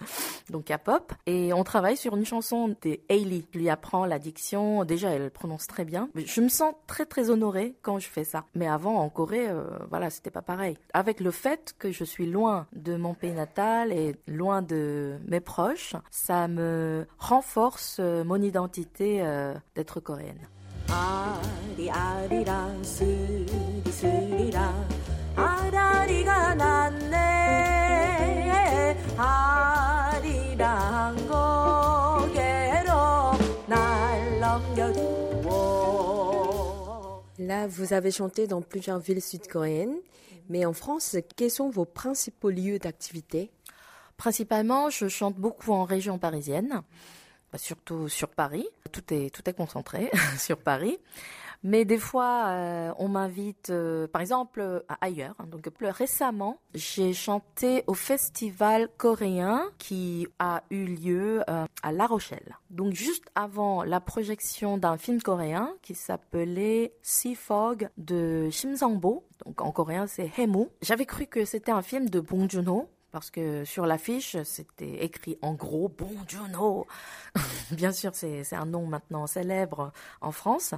donc 0.51 0.65
K-pop, 0.65 1.12
et 1.26 1.52
on 1.52 1.64
travaille 1.64 1.97
sur 1.97 2.17
une 2.17 2.25
chanson 2.25 2.69
de 2.69 2.99
Hailey. 3.09 3.45
Je 3.52 3.59
lui 3.59 3.71
apprends 3.71 4.07
la 4.07 4.19
diction, 4.19 4.85
déjà 4.85 5.11
elle 5.11 5.31
prononce 5.31 5.67
très 5.67 5.85
bien. 5.85 6.09
Je 6.14 6.41
me 6.41 6.49
sens 6.49 6.75
très 6.87 7.07
très 7.07 7.31
honorée 7.31 7.75
quand 7.83 7.99
je 7.99 8.09
fais 8.09 8.25
ça. 8.25 8.45
Mais 8.55 8.67
avant 8.67 8.97
en 8.97 9.09
Corée, 9.09 9.49
euh, 9.49 9.64
voilà, 9.91 10.11
c'était 10.11 10.31
pas 10.31 10.43
pareil. 10.43 10.76
Avec 10.93 11.21
le 11.21 11.31
fait 11.31 11.75
que 11.79 11.93
je 11.93 12.05
suis 12.05 12.26
loin 12.26 12.67
de 12.73 12.97
mon 12.97 13.14
pays 13.14 13.33
natal 13.33 13.93
et 13.93 14.17
loin 14.26 14.62
de 14.62 15.19
mes 15.26 15.41
proches, 15.41 15.95
ça 16.11 16.49
me 16.49 17.07
renforce 17.19 17.99
euh, 18.00 18.25
mon 18.25 18.43
identité 18.43 19.23
euh, 19.23 19.55
d'être 19.75 20.00
coréenne. 20.00 20.49
Là, 37.38 37.66
vous 37.66 37.92
avez 37.92 38.11
chanté 38.11 38.47
dans 38.47 38.62
plusieurs 38.62 38.99
villes 38.99 39.23
sud-coréennes, 39.23 39.97
mais 40.49 40.64
en 40.64 40.73
France, 40.73 41.16
quels 41.37 41.50
sont 41.50 41.71
vos 41.71 41.85
principaux 41.85 42.50
lieux 42.50 42.78
d'activité? 42.78 43.50
Principalement, 44.16 44.90
je 44.90 45.09
chante 45.09 45.37
beaucoup 45.37 45.73
en 45.73 45.85
région 45.85 46.18
parisienne, 46.18 46.82
surtout 47.56 48.09
sur 48.09 48.28
Paris. 48.28 48.66
Tout 48.92 49.12
est, 49.12 49.30
tout 49.35 49.49
est 49.49 49.54
concentré 49.54 50.11
sur 50.38 50.59
Paris. 50.59 50.99
Mais 51.62 51.85
des 51.85 51.99
fois, 51.99 52.47
euh, 52.49 52.92
on 52.99 53.09
m'invite, 53.09 53.71
euh, 53.71 54.09
par 54.09 54.21
exemple, 54.21 54.85
ailleurs. 55.00 55.37
Donc 55.47 55.69
récemment, 55.81 56.59
j'ai 56.75 57.12
chanté 57.12 57.85
au 57.87 57.95
festival 57.95 58.88
coréen 58.97 59.64
qui 59.78 60.26
a 60.38 60.64
eu 60.71 60.85
lieu 60.85 61.42
euh, 61.49 61.64
à 61.83 61.92
La 61.92 62.07
Rochelle. 62.07 62.59
Donc 62.71 62.95
juste 62.95 63.25
avant 63.35 63.85
la 63.85 64.00
projection 64.00 64.76
d'un 64.76 64.97
film 64.99 65.23
coréen 65.23 65.73
qui 65.83 65.95
s'appelait 65.95 66.95
Sea 67.02 67.35
Fog 67.35 67.88
de 67.97 68.49
Shim 68.50 68.76
Sang-bo. 68.76 69.25
Donc 69.45 69.61
en 69.61 69.71
coréen, 69.71 70.07
c'est 70.07 70.31
Hemu. 70.37 70.66
J'avais 70.83 71.07
cru 71.07 71.26
que 71.26 71.45
c'était 71.45 71.73
un 71.73 71.83
film 71.83 72.09
de 72.09 72.21
Bong 72.21 72.50
Joon-ho 72.50 72.88
parce 73.12 73.31
que 73.31 73.64
sur 73.64 73.87
l'affiche, 73.87 74.37
c'était 74.42 75.04
écrit 75.04 75.38
en 75.42 75.52
gros 75.52 75.88
Bong 75.88 76.16
Joon-ho. 76.26 76.87
Bien 77.71 77.92
sûr, 77.92 78.14
c'est 78.14 78.54
un 78.54 78.66
nom 78.66 78.87
maintenant 78.87 79.26
célèbre 79.26 79.92
en 80.21 80.33
France. 80.33 80.75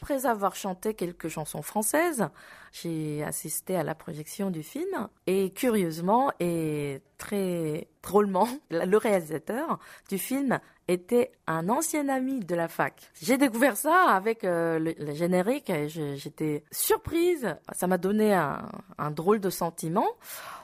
Après 0.00 0.26
avoir 0.26 0.54
chanté 0.54 0.94
quelques 0.94 1.28
chansons 1.28 1.62
françaises, 1.62 2.28
j'ai 2.72 3.24
assisté 3.24 3.74
à 3.74 3.82
la 3.82 3.94
projection 3.94 4.50
du 4.50 4.62
film 4.62 5.08
et 5.26 5.50
curieusement 5.50 6.30
et 6.40 7.00
très 7.16 7.88
drôlement, 8.02 8.48
le 8.70 8.96
réalisateur 8.96 9.78
du 10.10 10.18
film 10.18 10.60
était 10.88 11.32
un 11.46 11.68
ancien 11.68 12.08
ami 12.08 12.40
de 12.40 12.54
la 12.54 12.68
fac. 12.68 13.10
J'ai 13.20 13.38
découvert 13.38 13.76
ça 13.76 14.10
avec 14.10 14.44
euh, 14.44 14.78
le, 14.78 15.14
générique 15.14 15.70
et 15.70 15.88
j'étais 15.88 16.64
surprise. 16.70 17.56
Ça 17.72 17.86
m'a 17.86 17.98
donné 17.98 18.34
un, 18.34 19.10
drôle 19.10 19.40
de 19.40 19.50
sentiment 19.50 20.06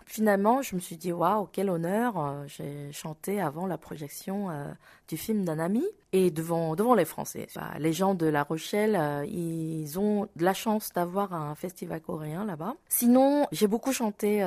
finalement, 0.06 0.60
je 0.60 0.74
me 0.74 0.80
suis 0.80 0.96
dit, 0.96 1.12
waouh, 1.12 1.48
quel 1.52 1.70
honneur. 1.70 2.18
Euh, 2.18 2.44
j'ai 2.48 2.90
chanté 2.90 3.40
avant 3.40 3.66
la 3.68 3.78
projection 3.78 4.50
euh, 4.50 4.64
du 5.06 5.16
film 5.16 5.44
d'un 5.44 5.60
ami 5.60 5.84
et 6.12 6.30
devant, 6.30 6.74
devant 6.74 6.94
les 6.94 7.04
Français. 7.04 7.46
les 7.78 7.92
gens 7.92 8.14
de 8.14 8.26
La 8.26 8.42
Rochelle, 8.42 8.96
euh, 8.96 9.24
ils 9.26 9.98
ont 9.98 10.28
de 10.36 10.44
la 10.44 10.54
chance 10.54 10.92
d'avoir 10.92 11.32
un 11.32 11.54
festival 11.54 12.00
coréen 12.00 12.44
là-bas. 12.44 12.74
Sinon, 12.88 13.46
j'ai 13.52 13.66
beaucoup 13.66 13.92
chanté 13.92 14.44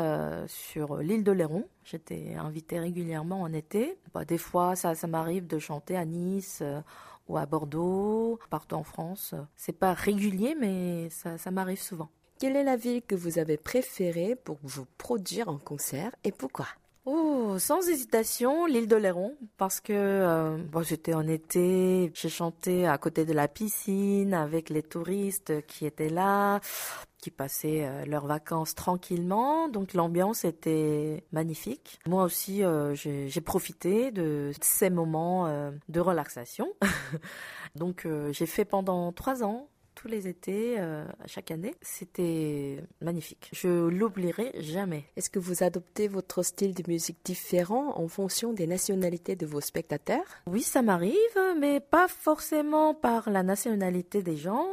sur 0.48 0.98
l'île 0.98 1.24
de 1.24 1.32
Léron. 1.32 1.66
J'étais 1.84 2.36
invitée 2.36 2.80
régulièrement 2.80 3.42
en 3.42 3.54
été. 3.54 3.98
Bah, 4.14 4.26
des 4.26 4.38
fois, 4.38 4.76
ça, 4.76 4.96
ça 4.96 5.08
m'arrive 5.08 5.48
de 5.48 5.60
chanter 5.60 5.96
à 5.96 6.06
Nice 6.06 6.64
ou 7.28 7.38
à 7.38 7.46
Bordeaux, 7.46 8.40
partout 8.50 8.76
en 8.76 8.84
France. 8.84 9.34
C'est 9.56 9.78
pas 9.78 9.94
régulier, 9.94 10.56
mais 10.60 11.10
ça, 11.10 11.38
ça 11.38 11.52
m'arrive 11.52 11.82
souvent. 11.82 12.10
Quelle 12.40 12.56
est 12.56 12.64
la 12.64 12.76
ville 12.76 13.02
que 13.02 13.16
vous 13.16 13.40
avez 13.40 13.58
préférée 13.58 14.36
pour 14.36 14.58
vous 14.64 14.86
produire 14.98 15.48
en 15.48 15.58
concert 15.58 16.12
et 16.24 16.32
pourquoi? 16.32 16.68
Sans 17.06 17.88
hésitation, 17.88 18.66
l'île 18.66 18.88
de 18.88 18.96
Léron, 18.96 19.38
parce 19.58 19.80
que 19.80 19.94
euh, 19.94 20.58
bon, 20.58 20.82
j'étais 20.82 21.14
en 21.14 21.28
été, 21.28 22.12
j'ai 22.14 22.30
chanté 22.30 22.88
à 22.88 22.98
côté 22.98 23.26
de 23.26 23.34
la 23.34 23.48
piscine 23.48 24.34
avec 24.34 24.70
les 24.70 24.82
touristes 24.82 25.66
qui 25.68 25.86
étaient 25.86 26.10
là, 26.10 26.62
qui 27.20 27.30
passaient 27.30 27.86
euh, 27.86 28.06
leurs 28.06 28.26
vacances 28.26 28.74
tranquillement, 28.74 29.68
donc 29.68 29.94
l'ambiance 29.94 30.46
était 30.46 31.26
magnifique. 31.32 32.00
Moi 32.08 32.24
aussi, 32.24 32.64
euh, 32.64 32.96
j'ai 32.96 33.42
profité 33.42 34.12
de 34.12 34.52
ces 34.62 34.90
moments 34.90 35.72
de 35.90 36.00
relaxation. 36.00 36.74
donc 37.76 38.08
j'ai 38.32 38.46
fait 38.46 38.66
pendant 38.66 39.12
trois 39.12 39.44
ans 39.44 39.68
tous 40.04 40.10
les 40.10 40.28
étés, 40.28 40.76
euh, 40.80 41.06
chaque 41.28 41.50
année. 41.50 41.74
C'était 41.82 42.84
magnifique. 43.00 43.50
Je 43.54 43.88
l'oublierai 43.88 44.52
jamais. 44.60 45.06
Est-ce 45.16 45.30
que 45.30 45.40
vous 45.40 45.64
adoptez 45.64 46.10
votre 46.10 46.44
style 46.44 46.74
de 46.74 46.84
musique 46.88 47.20
différent 47.24 47.98
en 47.98 48.10
fonction 48.10 48.52
des 48.52 48.68
nationalités 48.68 49.38
de 49.38 49.46
vos 49.46 49.62
spectateurs? 49.62 50.26
Oui, 50.46 50.62
ça 50.62 50.82
m'arrive, 50.82 51.16
mais 51.58 51.80
pas 51.80 52.10
forcément 52.10 52.94
par 52.94 53.30
la 53.30 53.44
nationalité 53.44 54.22
des 54.22 54.36
gens, 54.36 54.68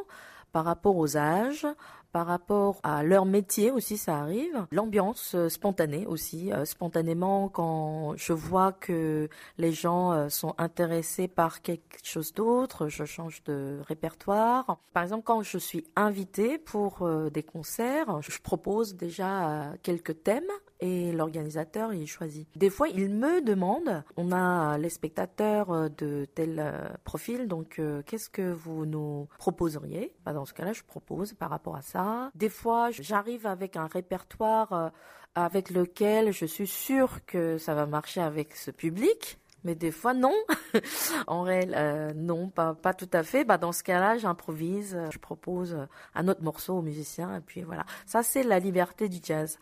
par 0.50 0.64
rapport 0.64 0.96
aux 0.96 1.16
âges, 1.16 1.64
par 2.12 2.26
rapport 2.26 2.80
à 2.82 3.02
leur 3.02 3.24
métier 3.24 3.70
aussi, 3.70 3.96
ça 3.96 4.18
arrive. 4.18 4.66
L'ambiance 4.72 5.34
euh, 5.34 5.48
spontanée 5.48 6.06
aussi, 6.06 6.52
euh, 6.52 6.64
spontanément 6.64 7.48
quand 7.48 8.14
je 8.16 8.32
vois 8.32 8.72
que 8.72 9.28
les 9.58 9.72
gens 9.72 10.12
euh, 10.12 10.28
sont 10.28 10.54
intéressés 10.58 11.28
par 11.28 11.62
quelque 11.62 11.98
chose 12.02 12.32
d'autre, 12.32 12.88
je 12.88 13.04
change 13.04 13.42
de 13.44 13.80
répertoire. 13.86 14.78
Par 14.92 15.02
exemple, 15.02 15.24
quand 15.24 15.42
je 15.42 15.58
suis 15.58 15.84
invitée 15.96 16.58
pour 16.58 17.08
des 17.32 17.42
concerts, 17.42 18.20
je 18.22 18.38
propose 18.40 18.94
déjà 18.94 19.72
quelques 19.82 20.22
thèmes 20.22 20.42
et 20.80 21.12
l'organisateur 21.12 21.92
il 21.92 22.06
choisit. 22.06 22.48
Des 22.56 22.70
fois, 22.70 22.88
il 22.88 23.10
me 23.10 23.42
demande, 23.42 24.02
on 24.16 24.32
a 24.32 24.78
les 24.78 24.88
spectateurs 24.88 25.90
de 25.90 26.26
tel 26.34 26.98
profil, 27.04 27.48
donc 27.48 27.80
qu'est-ce 28.06 28.30
que 28.30 28.52
vous 28.52 28.86
nous 28.86 29.28
proposeriez? 29.38 30.14
Bah, 30.24 30.32
Dans 30.32 30.44
ce 30.44 30.54
cas-là, 30.54 30.72
je 30.72 30.82
propose 30.82 31.34
par 31.34 31.50
rapport 31.50 31.76
à 31.76 31.82
ça 31.82 31.99
des 32.34 32.48
fois, 32.48 32.90
j'arrive 32.90 33.46
avec 33.46 33.76
un 33.76 33.86
répertoire 33.86 34.72
euh, 34.72 34.88
avec 35.34 35.70
lequel 35.70 36.32
je 36.32 36.46
suis 36.46 36.66
sûre 36.66 37.24
que 37.26 37.58
ça 37.58 37.74
va 37.74 37.86
marcher 37.86 38.20
avec 38.20 38.56
ce 38.56 38.70
public. 38.70 39.38
Mais 39.62 39.74
des 39.74 39.90
fois, 39.90 40.14
non. 40.14 40.34
en 41.26 41.42
réel, 41.42 41.74
euh, 41.76 42.12
non, 42.14 42.48
pas, 42.48 42.74
pas 42.74 42.94
tout 42.94 43.10
à 43.12 43.22
fait. 43.22 43.44
Bah, 43.44 43.58
dans 43.58 43.72
ce 43.72 43.82
cas-là, 43.82 44.16
j'improvise, 44.16 44.98
je 45.10 45.18
propose 45.18 45.76
un 46.14 46.28
autre 46.28 46.42
morceau 46.42 46.78
au 46.78 46.82
musicien, 46.82 47.36
et 47.36 47.40
puis 47.40 47.62
voilà. 47.62 47.84
Ça, 48.06 48.22
c'est 48.22 48.42
la 48.42 48.58
liberté 48.58 49.08
du 49.10 49.18
jazz. 49.22 49.58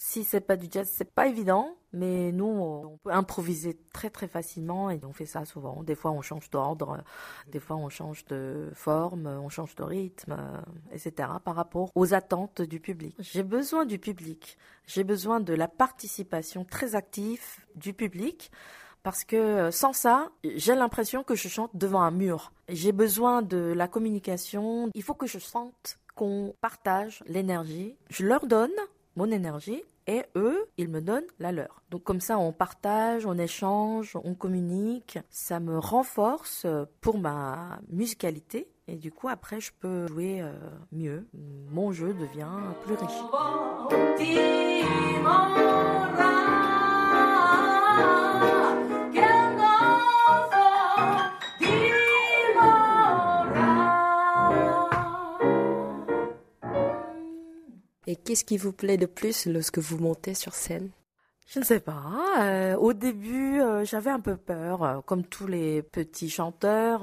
Si 0.00 0.22
c'est 0.22 0.40
pas 0.40 0.56
du 0.56 0.68
jazz, 0.70 0.88
c'est 0.92 1.12
pas 1.12 1.26
évident, 1.26 1.76
mais 1.92 2.30
nous, 2.30 2.46
on 2.46 2.98
peut 2.98 3.10
improviser 3.10 3.76
très 3.92 4.10
très 4.10 4.28
facilement 4.28 4.90
et 4.90 5.00
on 5.02 5.12
fait 5.12 5.26
ça 5.26 5.44
souvent. 5.44 5.82
Des 5.82 5.96
fois, 5.96 6.12
on 6.12 6.22
change 6.22 6.50
d'ordre, 6.50 7.02
des 7.48 7.58
fois, 7.58 7.74
on 7.74 7.88
change 7.88 8.24
de 8.26 8.70
forme, 8.74 9.26
on 9.26 9.48
change 9.48 9.74
de 9.74 9.82
rythme, 9.82 10.36
etc. 10.92 11.28
par 11.44 11.56
rapport 11.56 11.90
aux 11.96 12.14
attentes 12.14 12.62
du 12.62 12.78
public. 12.78 13.16
J'ai 13.18 13.42
besoin 13.42 13.86
du 13.86 13.98
public. 13.98 14.56
J'ai 14.86 15.02
besoin 15.02 15.40
de 15.40 15.52
la 15.52 15.66
participation 15.66 16.64
très 16.64 16.94
active 16.94 17.42
du 17.74 17.92
public 17.92 18.52
parce 19.02 19.24
que 19.24 19.72
sans 19.72 19.92
ça, 19.92 20.30
j'ai 20.44 20.76
l'impression 20.76 21.24
que 21.24 21.34
je 21.34 21.48
chante 21.48 21.74
devant 21.74 22.02
un 22.02 22.12
mur. 22.12 22.52
J'ai 22.68 22.92
besoin 22.92 23.42
de 23.42 23.72
la 23.74 23.88
communication. 23.88 24.90
Il 24.94 25.02
faut 25.02 25.14
que 25.14 25.26
je 25.26 25.40
sente 25.40 25.98
qu'on 26.14 26.54
partage 26.60 27.24
l'énergie. 27.26 27.96
Je 28.10 28.24
leur 28.24 28.46
donne 28.46 28.70
mon 29.18 29.32
énergie 29.32 29.82
et 30.06 30.22
eux, 30.36 30.70
ils 30.76 30.88
me 30.88 31.00
donnent 31.00 31.26
la 31.40 31.50
leur. 31.50 31.82
Donc 31.90 32.04
comme 32.04 32.20
ça, 32.20 32.38
on 32.38 32.52
partage, 32.52 33.26
on 33.26 33.36
échange, 33.36 34.16
on 34.22 34.34
communique. 34.34 35.18
Ça 35.28 35.58
me 35.58 35.76
renforce 35.76 36.66
pour 37.00 37.18
ma 37.18 37.80
musicalité. 37.90 38.68
Et 38.86 38.94
du 38.94 39.10
coup, 39.10 39.28
après, 39.28 39.60
je 39.60 39.72
peux 39.80 40.06
jouer 40.06 40.40
euh, 40.40 40.52
mieux. 40.92 41.26
Mon 41.70 41.90
jeu 41.90 42.14
devient 42.14 42.46
plus 42.84 42.94
riche. 42.94 43.10
Et 58.08 58.16
qu'est-ce 58.16 58.42
qui 58.42 58.56
vous 58.56 58.72
plaît 58.72 58.96
de 58.96 59.04
plus 59.04 59.44
lorsque 59.44 59.76
vous 59.76 59.98
montez 59.98 60.32
sur 60.32 60.54
scène? 60.54 60.88
Je 61.46 61.58
ne 61.58 61.64
sais 61.64 61.78
pas. 61.78 62.38
Euh, 62.40 62.74
au 62.76 62.94
début, 62.94 63.60
euh, 63.60 63.84
j'avais 63.84 64.08
un 64.08 64.18
peu 64.18 64.38
peur, 64.38 64.82
euh, 64.82 65.00
comme 65.02 65.24
tous 65.24 65.46
les 65.46 65.82
petits 65.82 66.30
chanteurs. 66.30 67.02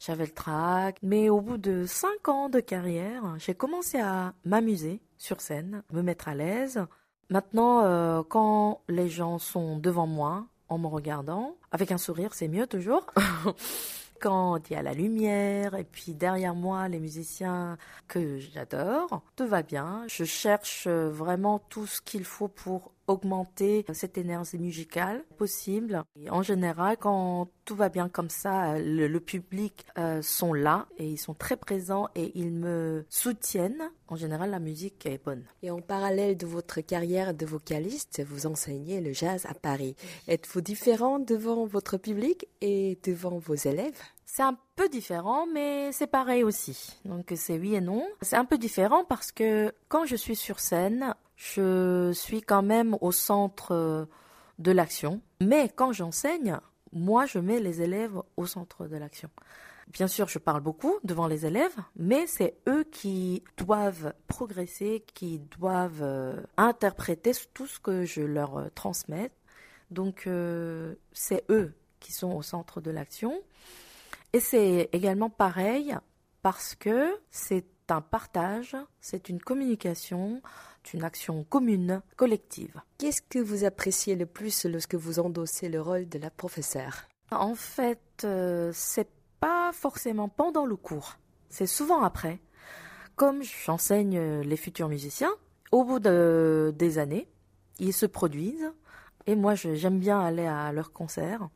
j'avais 0.00 0.26
le 0.26 0.32
trac. 0.32 0.98
Mais 1.00 1.28
au 1.28 1.40
bout 1.40 1.58
de 1.58 1.86
cinq 1.86 2.28
ans 2.28 2.48
de 2.48 2.58
carrière, 2.58 3.36
j'ai 3.38 3.54
commencé 3.54 4.00
à 4.00 4.34
m'amuser 4.44 5.00
sur 5.16 5.40
scène, 5.40 5.84
me 5.92 6.02
mettre 6.02 6.26
à 6.26 6.34
l'aise. 6.34 6.84
Maintenant, 7.30 8.24
quand 8.24 8.80
les 8.88 9.08
gens 9.08 9.38
sont 9.38 9.78
devant 9.78 10.08
moi, 10.08 10.46
en 10.68 10.78
me 10.78 10.88
regardant, 10.88 11.54
avec 11.70 11.92
un 11.92 11.98
sourire, 11.98 12.34
c'est 12.34 12.48
mieux 12.48 12.66
toujours. 12.66 13.06
quand 14.20 14.68
il 14.68 14.74
y 14.74 14.76
a 14.76 14.82
la 14.82 14.94
lumière 14.94 15.74
et 15.74 15.84
puis 15.84 16.14
derrière 16.14 16.54
moi 16.54 16.88
les 16.88 17.00
musiciens 17.00 17.76
que 18.08 18.38
j'adore, 18.38 19.22
tout 19.36 19.46
va 19.46 19.62
bien. 19.62 20.04
Je 20.08 20.24
cherche 20.24 20.86
vraiment 20.88 21.58
tout 21.58 21.86
ce 21.86 22.00
qu'il 22.00 22.24
faut 22.24 22.48
pour 22.48 22.92
augmenter 23.06 23.84
cette 23.92 24.18
énergie 24.18 24.58
musicale 24.58 25.24
possible. 25.36 26.04
en 26.30 26.42
général, 26.42 26.96
quand 26.98 27.48
tout 27.64 27.74
va 27.74 27.88
bien 27.88 28.08
comme 28.08 28.30
ça, 28.30 28.78
le, 28.78 29.16
public 29.18 29.86
euh, 29.98 30.22
sont 30.22 30.52
là 30.52 30.86
et 30.98 31.08
ils 31.08 31.16
sont 31.16 31.34
très 31.34 31.56
présents 31.56 32.08
et 32.14 32.32
ils 32.34 32.52
me 32.52 33.04
soutiennent. 33.08 33.90
En 34.08 34.16
général, 34.16 34.50
la 34.50 34.60
musique 34.60 35.06
est 35.06 35.22
bonne. 35.22 35.44
Et 35.62 35.70
en 35.70 35.80
parallèle 35.80 36.36
de 36.36 36.46
votre 36.46 36.80
carrière 36.80 37.34
de 37.34 37.44
vocaliste, 37.44 38.22
vous 38.24 38.46
enseignez 38.46 39.00
le 39.00 39.12
jazz 39.12 39.46
à 39.46 39.54
Paris. 39.54 39.96
Êtes-vous 40.28 40.60
différent 40.60 41.18
devant 41.18 41.66
votre 41.66 41.96
public 41.96 42.46
et 42.60 42.98
devant 43.02 43.38
vos 43.38 43.54
élèves? 43.54 44.00
C'est 44.26 44.42
un 44.42 44.58
peu 44.74 44.88
différent, 44.88 45.46
mais 45.46 45.92
c'est 45.92 46.06
pareil 46.06 46.42
aussi. 46.42 46.98
Donc 47.04 47.32
c'est 47.34 47.58
oui 47.58 47.74
et 47.74 47.80
non. 47.80 48.06
C'est 48.22 48.36
un 48.36 48.44
peu 48.44 48.58
différent 48.58 49.04
parce 49.04 49.32
que 49.32 49.72
quand 49.88 50.04
je 50.04 50.16
suis 50.16 50.36
sur 50.36 50.60
scène, 50.60 51.14
je 51.36 52.12
suis 52.12 52.40
quand 52.40 52.62
même 52.62 52.96
au 53.00 53.12
centre 53.12 53.72
euh, 53.72 54.06
de 54.58 54.72
l'action. 54.72 55.20
Mais 55.40 55.68
quand 55.68 55.92
j'enseigne, 55.92 56.58
moi, 56.92 57.26
je 57.26 57.38
mets 57.38 57.60
les 57.60 57.82
élèves 57.82 58.18
au 58.36 58.46
centre 58.46 58.86
de 58.86 58.96
l'action. 58.96 59.28
Bien 59.92 60.08
sûr, 60.08 60.28
je 60.28 60.38
parle 60.38 60.62
beaucoup 60.62 60.94
devant 61.04 61.28
les 61.28 61.46
élèves, 61.46 61.76
mais 61.94 62.26
c'est 62.26 62.56
eux 62.66 62.84
qui 62.90 63.44
doivent 63.56 64.14
progresser, 64.26 65.04
qui 65.14 65.38
doivent 65.38 66.02
euh, 66.02 66.40
interpréter 66.56 67.32
tout 67.54 67.66
ce 67.66 67.78
que 67.78 68.04
je 68.04 68.22
leur 68.22 68.56
euh, 68.56 68.68
transmets. 68.74 69.30
Donc, 69.90 70.28
c'est 71.12 71.44
eux 71.48 71.72
qui 72.00 72.12
sont 72.12 72.32
au 72.32 72.42
centre 72.42 72.80
de 72.80 72.90
l'action. 72.90 73.40
Et 74.32 74.40
c'est 74.40 74.88
également 74.92 75.30
pareil 75.30 75.96
parce 76.42 76.74
que 76.74 77.16
c'est 77.30 77.64
un 77.90 78.00
partage, 78.00 78.76
c'est 79.00 79.28
une 79.28 79.40
communication, 79.40 80.42
une 80.92 81.04
action 81.04 81.44
commune, 81.44 82.02
collective. 82.16 82.80
Qu'est-ce 82.98 83.22
que 83.22 83.38
vous 83.38 83.64
appréciez 83.64 84.16
le 84.16 84.26
plus 84.26 84.64
lorsque 84.66 84.94
vous 84.94 85.18
endossez 85.18 85.68
le 85.68 85.80
rôle 85.80 86.08
de 86.08 86.18
la 86.18 86.30
professeure? 86.30 87.06
En 87.30 87.54
fait, 87.54 88.22
euh, 88.24 88.70
c'est 88.72 89.08
pas 89.40 89.72
forcément 89.72 90.28
pendant 90.28 90.64
le 90.64 90.76
cours, 90.76 91.16
c'est 91.48 91.66
souvent 91.66 92.02
après. 92.02 92.38
Comme 93.16 93.42
j'enseigne 93.42 94.40
les 94.42 94.56
futurs 94.56 94.88
musiciens, 94.88 95.32
au 95.72 95.84
bout 95.84 95.98
de, 95.98 96.72
des 96.76 96.98
années, 96.98 97.28
ils 97.78 97.92
se 97.92 98.06
produisent 98.06 98.72
et 99.26 99.34
moi 99.34 99.54
j'aime 99.54 99.98
bien 99.98 100.20
aller 100.20 100.46
à 100.46 100.72
leurs 100.72 100.92
concerts. 100.92 101.48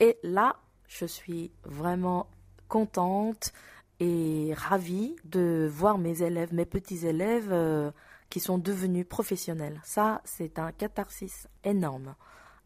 Et 0.00 0.18
là, 0.22 0.56
je 0.88 1.04
suis 1.04 1.50
vraiment 1.64 2.28
contente 2.68 3.52
et 4.00 4.52
ravie 4.56 5.16
de 5.24 5.68
voir 5.70 5.98
mes 5.98 6.22
élèves, 6.22 6.52
mes 6.52 6.66
petits 6.66 7.06
élèves 7.06 7.50
euh, 7.52 7.90
qui 8.30 8.40
sont 8.40 8.58
devenus 8.58 9.06
professionnels. 9.08 9.80
Ça, 9.84 10.20
c'est 10.24 10.58
un 10.58 10.72
catharsis 10.72 11.48
énorme. 11.64 12.14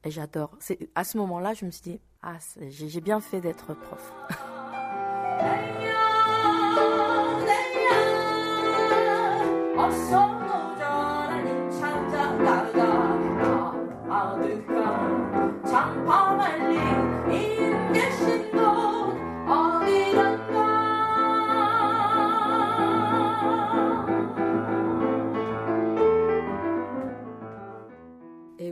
Et 0.04 0.10
j'adore. 0.10 0.56
À 0.94 1.04
ce 1.04 1.18
moment-là, 1.18 1.54
je 1.54 1.64
me 1.64 1.70
suis 1.70 1.82
dit, 1.82 2.00
ah, 2.22 2.38
j'ai 2.68 3.00
bien 3.00 3.20
fait 3.20 3.40
d'être 3.40 3.74
prof. 3.74 4.12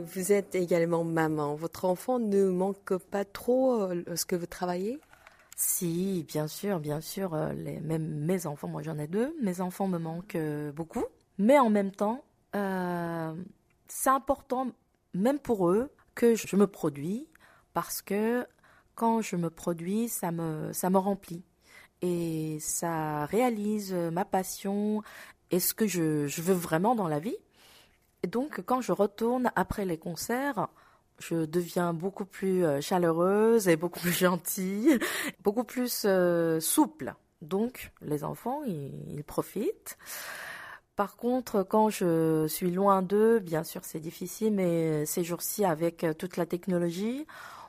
vous 0.07 0.31
êtes 0.31 0.55
également 0.55 1.03
maman. 1.03 1.55
Votre 1.55 1.85
enfant 1.85 2.19
ne 2.19 2.49
manque 2.49 2.97
pas 2.97 3.25
trop 3.25 3.81
euh, 3.81 4.03
lorsque 4.07 4.33
vous 4.33 4.45
travaillez? 4.45 4.99
Si, 5.55 6.25
bien 6.27 6.47
sûr, 6.47 6.79
bien 6.79 7.01
sûr. 7.01 7.33
Euh, 7.33 7.53
les, 7.53 7.79
même 7.79 8.07
mes 8.07 8.45
enfants, 8.45 8.67
moi 8.67 8.81
j'en 8.81 8.97
ai 8.97 9.07
deux, 9.07 9.35
mes 9.41 9.61
enfants 9.61 9.87
me 9.87 9.97
manquent 9.97 10.35
euh, 10.35 10.71
beaucoup. 10.71 11.05
Mais 11.37 11.59
en 11.59 11.69
même 11.69 11.91
temps, 11.91 12.23
c'est 13.87 14.09
important, 14.09 14.71
même 15.13 15.37
pour 15.37 15.69
eux, 15.69 15.91
que 16.15 16.33
je 16.33 16.55
me 16.55 16.65
produis 16.65 17.27
parce 17.73 18.01
que 18.01 18.47
quand 18.95 19.21
je 19.21 19.35
me 19.35 19.51
produis, 19.51 20.09
ça 20.09 20.31
me, 20.31 20.73
ça 20.73 20.89
me 20.89 20.97
remplit 20.97 21.43
et 22.01 22.57
ça 22.59 23.25
réalise 23.27 23.93
ma 23.93 24.25
passion 24.25 25.03
et 25.51 25.59
ce 25.59 25.75
que 25.75 25.85
je, 25.85 26.25
je 26.25 26.41
veux 26.41 26.55
vraiment 26.55 26.95
dans 26.95 27.07
la 27.07 27.19
vie. 27.19 27.37
Et 28.23 28.27
donc, 28.27 28.61
quand 28.65 28.81
je 28.81 28.91
retourne 28.91 29.51
après 29.55 29.85
les 29.85 29.97
concerts, 29.97 30.67
je 31.19 31.45
deviens 31.45 31.93
beaucoup 31.93 32.25
plus 32.25 32.63
euh, 32.63 32.81
chaleureuse 32.81 33.67
et 33.67 33.75
beaucoup 33.75 33.99
plus 34.01 34.11
gentille, 34.11 34.99
beaucoup 35.43 35.63
plus 35.63 36.03
euh, 36.05 36.59
souple. 36.59 37.13
Donc, 37.41 37.91
les 38.01 38.23
enfants, 38.23 38.63
ils, 38.65 39.23
profitent. 39.23 39.97
Par 40.95 41.15
contre, 41.15 41.61
quand 41.61 41.89
je 41.89 42.47
suis 42.47 42.71
loin 42.71 43.03
d'eux, 43.03 43.37
bien 43.39 43.63
sûr, 43.63 43.81
c'est 43.85 43.99
difficile, 43.99 44.53
mais 44.53 45.05
ces 45.05 45.23
jours-ci, 45.23 45.63
avec 45.63 46.03
euh, 46.03 46.13
toute 46.13 46.37
la 46.37 46.47
technologie, 46.47 47.27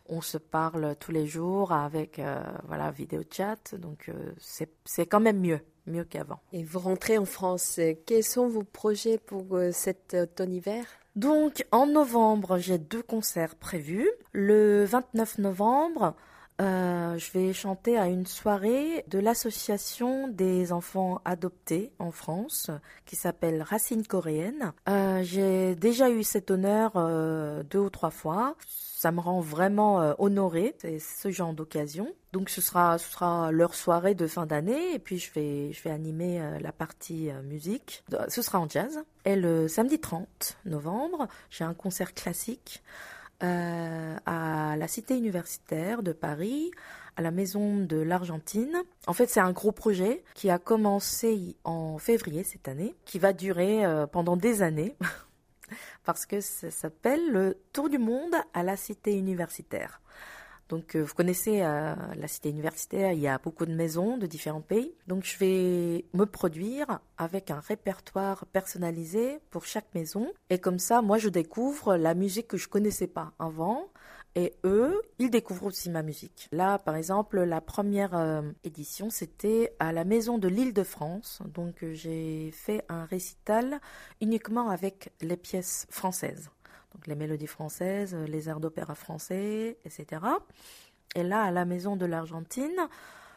on 0.08 0.20
se 0.20 0.38
parle 0.38 0.96
tous 0.98 1.12
les 1.12 1.26
jours 1.26 1.72
avec 1.72 2.20
voilà 2.66 2.90
vidéo 2.90 3.22
chat, 3.30 3.74
donc 3.76 4.10
c'est 4.38 5.06
quand 5.06 5.20
même 5.20 5.40
mieux 5.40 5.60
mieux 5.88 6.04
qu'avant. 6.04 6.40
Et 6.52 6.62
vous 6.62 6.78
rentrez 6.78 7.18
en 7.18 7.24
France. 7.24 7.80
Quels 8.06 8.24
sont 8.24 8.48
vos 8.48 8.62
projets 8.62 9.18
pour 9.18 9.56
euh, 9.56 9.70
cet 9.72 10.14
automne-hiver 10.14 10.84
Donc, 11.16 11.64
en 11.72 11.86
novembre, 11.86 12.58
j'ai 12.58 12.78
deux 12.78 13.02
concerts 13.02 13.56
prévus. 13.56 14.08
Le 14.32 14.84
29 14.84 15.38
novembre, 15.38 16.14
euh, 16.60 17.16
je 17.18 17.30
vais 17.32 17.52
chanter 17.52 17.96
à 17.96 18.08
une 18.08 18.26
soirée 18.26 19.04
de 19.06 19.18
l'association 19.18 20.26
des 20.26 20.72
enfants 20.72 21.20
adoptés 21.24 21.92
en 22.00 22.10
France 22.10 22.70
qui 23.06 23.14
s'appelle 23.14 23.62
Racine 23.62 24.04
coréenne. 24.04 24.72
Euh, 24.88 25.22
j'ai 25.22 25.76
déjà 25.76 26.10
eu 26.10 26.24
cet 26.24 26.50
honneur 26.50 26.92
euh, 26.96 27.62
deux 27.62 27.78
ou 27.78 27.90
trois 27.90 28.10
fois. 28.10 28.56
Ça 28.98 29.12
me 29.12 29.20
rend 29.20 29.40
vraiment 29.40 30.00
euh, 30.00 30.14
honorée, 30.18 30.74
ce 30.98 31.30
genre 31.30 31.52
d'occasion. 31.52 32.12
Donc 32.32 32.50
ce 32.50 32.60
sera, 32.60 32.98
leur 33.52 33.74
soirée 33.74 34.14
de 34.14 34.26
fin 34.26 34.44
d'année 34.44 34.94
et 34.94 34.98
puis 34.98 35.18
je 35.18 35.32
vais, 35.32 35.72
je 35.72 35.82
vais 35.82 35.90
animer 35.90 36.42
la 36.60 36.72
partie 36.72 37.30
musique. 37.44 38.04
Ce 38.28 38.42
sera 38.42 38.60
en 38.60 38.68
jazz. 38.68 39.02
Et 39.24 39.34
le 39.34 39.66
samedi 39.68 39.98
30 39.98 40.58
novembre, 40.66 41.28
j'ai 41.48 41.64
un 41.64 41.74
concert 41.74 42.12
classique 42.12 42.82
euh, 43.44 44.16
à 44.26 44.74
la 44.76 44.88
cité 44.88 45.16
universitaire 45.16 46.02
de 46.02 46.10
Paris, 46.10 46.72
à 47.16 47.22
la 47.22 47.30
maison 47.30 47.76
de 47.76 47.96
l'Argentine. 47.96 48.82
En 49.06 49.12
fait, 49.12 49.28
c'est 49.28 49.38
un 49.38 49.52
gros 49.52 49.70
projet 49.70 50.24
qui 50.34 50.50
a 50.50 50.58
commencé 50.58 51.56
en 51.62 51.98
février 51.98 52.42
cette 52.42 52.66
année, 52.66 52.96
qui 53.04 53.20
va 53.20 53.32
durer 53.32 53.84
euh, 53.84 54.08
pendant 54.08 54.36
des 54.36 54.62
années, 54.62 54.96
parce 56.04 56.26
que 56.26 56.40
ça 56.40 56.70
s'appelle 56.70 57.30
le 57.30 57.58
Tour 57.72 57.88
du 57.88 57.98
monde 57.98 58.34
à 58.54 58.62
la 58.62 58.76
cité 58.76 59.16
universitaire. 59.16 60.00
Donc, 60.68 60.96
euh, 60.96 61.02
vous 61.02 61.14
connaissez 61.14 61.62
euh, 61.62 61.94
la 62.16 62.28
cité 62.28 62.50
universitaire, 62.50 63.12
il 63.12 63.20
y 63.20 63.28
a 63.28 63.38
beaucoup 63.38 63.64
de 63.64 63.74
maisons 63.74 64.18
de 64.18 64.26
différents 64.26 64.60
pays. 64.60 64.92
Donc, 65.06 65.24
je 65.24 65.38
vais 65.38 66.04
me 66.12 66.24
produire 66.24 67.00
avec 67.16 67.50
un 67.50 67.60
répertoire 67.60 68.44
personnalisé 68.46 69.40
pour 69.50 69.64
chaque 69.64 69.94
maison. 69.94 70.30
Et 70.50 70.58
comme 70.58 70.78
ça, 70.78 71.00
moi, 71.00 71.16
je 71.16 71.30
découvre 71.30 71.96
la 71.96 72.14
musique 72.14 72.48
que 72.48 72.58
je 72.58 72.68
connaissais 72.68 73.06
pas 73.06 73.32
avant. 73.38 73.88
Et 74.34 74.54
eux, 74.64 75.00
ils 75.18 75.30
découvrent 75.30 75.64
aussi 75.64 75.90
ma 75.90 76.02
musique. 76.02 76.48
Là, 76.52 76.78
par 76.78 76.94
exemple, 76.96 77.40
la 77.42 77.60
première 77.60 78.14
euh, 78.14 78.42
édition, 78.62 79.10
c'était 79.10 79.74
à 79.80 79.92
la 79.92 80.04
Maison 80.04 80.38
de 80.38 80.46
l'Île 80.48 80.72
de 80.72 80.84
France. 80.84 81.42
Donc, 81.46 81.84
j'ai 81.92 82.50
fait 82.52 82.84
un 82.88 83.04
récital 83.04 83.80
uniquement 84.20 84.70
avec 84.70 85.10
les 85.20 85.36
pièces 85.36 85.86
françaises 85.90 86.50
donc 86.94 87.06
les 87.06 87.14
mélodies 87.14 87.46
françaises, 87.46 88.14
les 88.14 88.48
airs 88.48 88.60
d'opéra 88.60 88.94
français, 88.94 89.78
etc. 89.84 90.22
Et 91.14 91.22
là, 91.22 91.42
à 91.42 91.50
la 91.50 91.64
Maison 91.64 91.96
de 91.96 92.06
l'Argentine, 92.06 92.88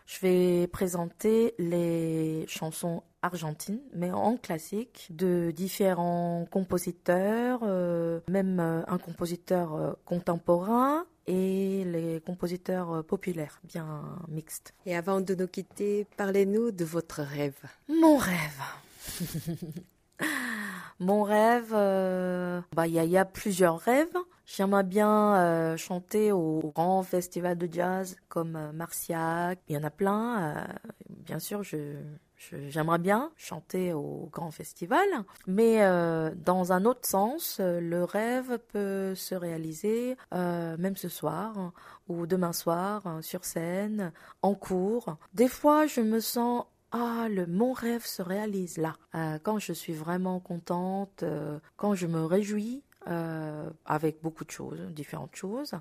Je 0.07 0.19
vais 0.19 0.67
présenter 0.67 1.53
les 1.57 2.45
chansons 2.47 3.03
argentines, 3.21 3.81
mais 3.93 4.11
en 4.11 4.37
classique, 4.37 5.07
de 5.11 5.51
différents 5.51 6.47
compositeurs, 6.49 7.59
euh, 7.63 8.19
même 8.29 8.59
euh, 8.59 8.81
un 8.87 8.97
compositeur 8.97 9.75
euh, 9.75 9.93
contemporain 10.05 11.05
et 11.27 11.83
les 11.85 12.19
compositeurs 12.21 13.03
populaires, 13.05 13.61
bien 13.63 14.03
mixtes. 14.27 14.73
Et 14.85 14.95
avant 14.95 15.21
de 15.21 15.35
nous 15.35 15.47
quitter, 15.47 16.07
parlez-nous 16.17 16.71
de 16.71 16.83
votre 16.83 17.21
rêve. 17.21 17.61
Mon 17.87 18.17
rêve. 18.17 18.61
Mon 20.99 21.23
rêve, 21.23 21.71
bah 21.71 22.85
il 22.87 22.93
y, 22.93 23.17
a 23.17 23.25
plusieurs 23.25 23.79
rêves. 23.79 24.15
J'aimerais 24.53 24.83
bien 24.83 25.35
euh, 25.35 25.77
chanter 25.77 26.33
au 26.33 26.73
grand 26.75 27.03
festival 27.03 27.57
de 27.57 27.69
jazz 27.71 28.17
comme 28.27 28.57
euh. 28.57 29.55
Il 29.69 29.75
y 29.75 29.77
en 29.77 29.83
a 29.83 29.89
plein. 29.89 30.57
Euh, 30.57 30.63
bien 31.09 31.39
sûr, 31.39 31.63
je, 31.63 31.95
j'aimerais 32.67 32.99
bien 32.99 33.31
chanter 33.37 33.93
au 33.93 34.27
grand 34.29 34.51
festival. 34.51 35.07
Mais 35.47 35.79
dans 36.35 36.73
un 36.73 36.83
autre 36.83 37.07
sens, 37.07 37.61
le 37.61 38.03
rêve 38.03 38.59
peut 38.73 39.15
se 39.15 39.35
réaliser 39.35 40.17
même 40.31 40.97
ce 40.97 41.07
soir 41.07 41.71
ou 42.09 42.25
demain 42.25 42.53
soir 42.53 43.19
sur 43.21 43.45
scène, 43.45 44.11
en 44.41 44.53
cours. 44.53 45.15
Des 45.33 45.47
fois, 45.47 45.85
je 45.85 46.01
me 46.01 46.19
sens 46.19 46.65
ah, 46.91 47.27
le, 47.29 47.45
mon 47.47 47.71
rêve 47.71 48.05
se 48.05 48.21
réalise 48.21 48.77
là. 48.77 48.95
quand 49.43 49.59
je 49.59 49.71
suis 49.71 49.93
vraiment 49.93 50.39
contente, 50.39 51.23
quand 51.77 51.95
je 51.95 52.07
me 52.07 52.25
réjouis 52.25 52.83
euh, 53.07 53.69
avec 53.85 54.21
beaucoup 54.21 54.45
de 54.45 54.51
choses, 54.51 54.79
différentes 54.91 55.35
choses. 55.35 55.73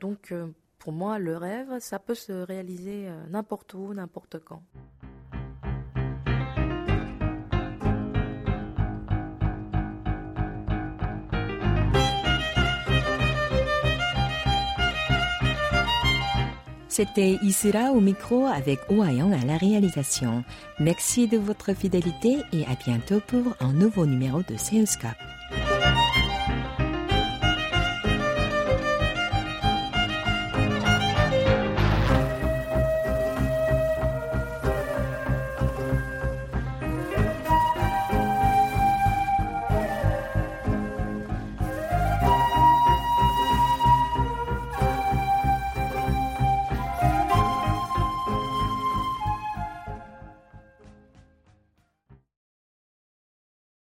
Donc 0.00 0.32
euh, 0.32 0.48
pour 0.78 0.92
moi, 0.92 1.18
le 1.18 1.36
rêve, 1.36 1.78
ça 1.78 1.98
peut 1.98 2.14
se 2.14 2.32
réaliser 2.32 3.06
euh, 3.08 3.26
n'importe 3.28 3.74
où, 3.74 3.94
n'importe 3.94 4.38
quand. 4.44 4.62
C'était 16.88 17.38
Isra 17.42 17.92
au 17.92 18.00
micro 18.00 18.46
avec 18.46 18.80
Oayang 18.90 19.32
à 19.32 19.44
la 19.46 19.56
réalisation. 19.56 20.44
Merci 20.80 21.28
de 21.28 21.38
votre 21.38 21.72
fidélité 21.72 22.38
et 22.52 22.64
à 22.66 22.74
bientôt 22.74 23.20
pour 23.26 23.54
un 23.60 23.72
nouveau 23.72 24.04
numéro 24.04 24.42
de 24.42 24.56
Seuscap. 24.56 25.16